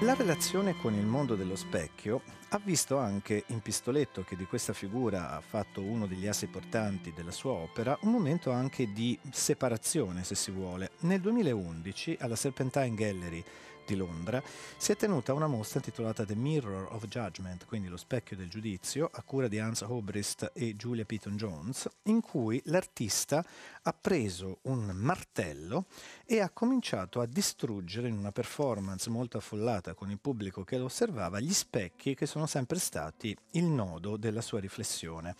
La 0.00 0.12
relazione 0.12 0.76
con 0.76 0.92
il 0.92 1.06
mondo 1.06 1.34
dello 1.34 1.56
specchio 1.56 2.20
ha 2.50 2.60
visto 2.62 2.98
anche 2.98 3.44
in 3.46 3.60
Pistoletto, 3.60 4.24
che 4.24 4.36
di 4.36 4.44
questa 4.44 4.74
figura 4.74 5.30
ha 5.30 5.40
fatto 5.40 5.80
uno 5.80 6.06
degli 6.06 6.26
assi 6.26 6.48
portanti 6.48 7.14
della 7.14 7.30
sua 7.30 7.52
opera, 7.52 7.96
un 8.02 8.10
momento 8.10 8.50
anche 8.50 8.92
di 8.92 9.18
separazione, 9.30 10.22
se 10.22 10.34
si 10.34 10.50
vuole. 10.50 10.90
Nel 11.00 11.20
2011, 11.22 12.18
alla 12.20 12.36
Serpentine 12.36 12.94
Gallery 12.94 13.42
di 13.86 13.96
Londra 13.96 14.42
si 14.76 14.92
è 14.92 14.96
tenuta 14.96 15.34
una 15.34 15.46
mostra 15.46 15.78
intitolata 15.78 16.24
The 16.24 16.34
Mirror 16.34 16.88
of 16.92 17.06
Judgment, 17.06 17.66
quindi 17.66 17.88
lo 17.88 17.96
specchio 17.96 18.36
del 18.36 18.48
giudizio, 18.48 19.10
a 19.12 19.22
cura 19.22 19.48
di 19.48 19.58
Hans 19.58 19.82
Obrist 19.82 20.50
e 20.54 20.76
Julia 20.76 21.04
Piton 21.04 21.36
Jones, 21.36 21.88
in 22.04 22.20
cui 22.20 22.60
l'artista 22.66 23.44
ha 23.82 23.92
preso 23.92 24.58
un 24.62 24.90
martello 24.94 25.86
e 26.24 26.40
ha 26.40 26.50
cominciato 26.50 27.20
a 27.20 27.26
distruggere 27.26 28.08
in 28.08 28.16
una 28.16 28.32
performance 28.32 29.10
molto 29.10 29.38
affollata 29.38 29.94
con 29.94 30.10
il 30.10 30.18
pubblico 30.18 30.64
che 30.64 30.78
lo 30.78 30.84
osservava 30.84 31.40
gli 31.40 31.52
specchi 31.52 32.14
che 32.14 32.26
sono 32.26 32.46
sempre 32.46 32.78
stati 32.78 33.36
il 33.52 33.64
nodo 33.64 34.16
della 34.16 34.40
sua 34.40 34.60
riflessione. 34.60 35.34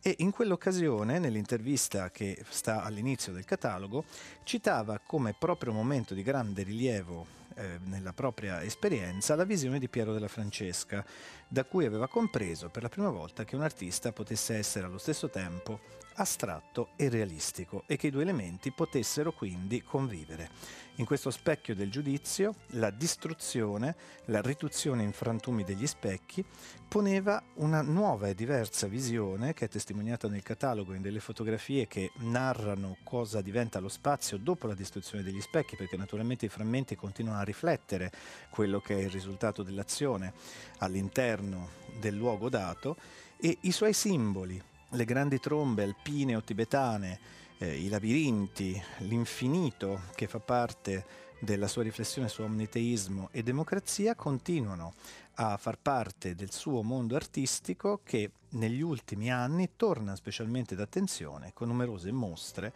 E 0.00 0.16
in 0.18 0.30
quell'occasione, 0.30 1.18
nell'intervista 1.18 2.10
che 2.10 2.44
sta 2.48 2.82
all'inizio 2.82 3.32
del 3.32 3.44
catalogo, 3.44 4.04
citava 4.44 4.98
come 4.98 5.34
proprio 5.38 5.72
momento 5.72 6.14
di 6.14 6.22
grande 6.22 6.62
rilievo 6.62 7.40
eh, 7.56 7.78
nella 7.84 8.12
propria 8.12 8.62
esperienza 8.62 9.34
la 9.34 9.44
visione 9.44 9.78
di 9.78 9.88
Piero 9.88 10.12
della 10.12 10.28
Francesca, 10.28 11.04
da 11.48 11.64
cui 11.64 11.84
aveva 11.84 12.08
compreso 12.08 12.68
per 12.68 12.82
la 12.82 12.88
prima 12.88 13.10
volta 13.10 13.44
che 13.44 13.56
un 13.56 13.62
artista 13.62 14.12
potesse 14.12 14.56
essere 14.56 14.86
allo 14.86 14.98
stesso 14.98 15.28
tempo 15.28 16.01
astratto 16.14 16.90
e 16.96 17.08
realistico 17.08 17.84
e 17.86 17.96
che 17.96 18.08
i 18.08 18.10
due 18.10 18.22
elementi 18.22 18.72
potessero 18.72 19.32
quindi 19.32 19.82
convivere. 19.82 20.50
In 20.96 21.06
questo 21.06 21.30
specchio 21.30 21.74
del 21.74 21.90
giudizio, 21.90 22.54
la 22.72 22.90
distruzione, 22.90 23.96
la 24.26 24.42
rituzione 24.42 25.02
in 25.02 25.12
frantumi 25.12 25.64
degli 25.64 25.86
specchi 25.86 26.44
poneva 26.86 27.42
una 27.54 27.80
nuova 27.80 28.28
e 28.28 28.34
diversa 28.34 28.86
visione 28.86 29.54
che 29.54 29.64
è 29.64 29.68
testimoniata 29.68 30.28
nel 30.28 30.42
catalogo 30.42 30.92
in 30.92 31.00
delle 31.00 31.20
fotografie 31.20 31.86
che 31.86 32.10
narrano 32.16 32.98
cosa 33.04 33.40
diventa 33.40 33.80
lo 33.80 33.88
spazio 33.88 34.36
dopo 34.36 34.66
la 34.66 34.74
distruzione 34.74 35.24
degli 35.24 35.40
specchi, 35.40 35.76
perché 35.76 35.96
naturalmente 35.96 36.44
i 36.44 36.50
frammenti 36.50 36.94
continuano 36.94 37.40
a 37.40 37.44
riflettere 37.44 38.12
quello 38.50 38.80
che 38.80 38.94
è 38.94 39.00
il 39.00 39.10
risultato 39.10 39.62
dell'azione 39.62 40.34
all'interno 40.78 41.70
del 41.98 42.14
luogo 42.14 42.50
dato 42.50 42.96
e 43.38 43.56
i 43.62 43.72
suoi 43.72 43.94
simboli, 43.94 44.62
le 44.92 45.04
grandi 45.04 45.38
trombe 45.38 45.82
alpine 45.82 46.36
o 46.36 46.42
tibetane, 46.42 47.18
eh, 47.58 47.78
i 47.78 47.88
labirinti, 47.88 48.80
l'infinito 48.98 50.02
che 50.14 50.26
fa 50.26 50.40
parte 50.40 51.30
della 51.38 51.66
sua 51.66 51.82
riflessione 51.82 52.28
su 52.28 52.42
omniteismo 52.42 53.28
e 53.32 53.42
democrazia 53.42 54.14
continuano 54.14 54.94
a 55.34 55.56
far 55.56 55.78
parte 55.80 56.34
del 56.34 56.52
suo 56.52 56.82
mondo 56.82 57.16
artistico 57.16 58.00
che 58.04 58.30
negli 58.50 58.80
ultimi 58.80 59.32
anni 59.32 59.70
torna 59.76 60.14
specialmente 60.14 60.74
d'attenzione 60.74 61.52
con 61.54 61.68
numerose 61.68 62.12
mostre 62.12 62.72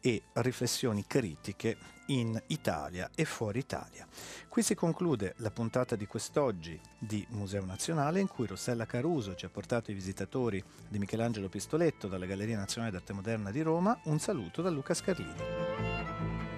e 0.00 0.22
riflessioni 0.34 1.04
critiche 1.06 1.76
in 2.06 2.40
Italia 2.48 3.10
e 3.14 3.24
fuori 3.24 3.58
Italia. 3.58 4.06
Qui 4.48 4.62
si 4.62 4.74
conclude 4.74 5.34
la 5.38 5.50
puntata 5.50 5.96
di 5.96 6.06
quest'oggi 6.06 6.80
di 6.98 7.26
Museo 7.30 7.64
Nazionale 7.64 8.20
in 8.20 8.28
cui 8.28 8.46
Rossella 8.46 8.86
Caruso 8.86 9.34
ci 9.34 9.44
ha 9.44 9.50
portato 9.50 9.90
i 9.90 9.94
visitatori 9.94 10.62
di 10.88 10.98
Michelangelo 10.98 11.48
Pistoletto 11.48 12.08
dalla 12.08 12.26
Galleria 12.26 12.56
Nazionale 12.56 12.92
d'Arte 12.92 13.12
Moderna 13.12 13.50
di 13.50 13.62
Roma. 13.62 13.98
Un 14.04 14.18
saluto 14.18 14.62
da 14.62 14.70
Luca 14.70 14.94
Scarlini. 14.94 16.57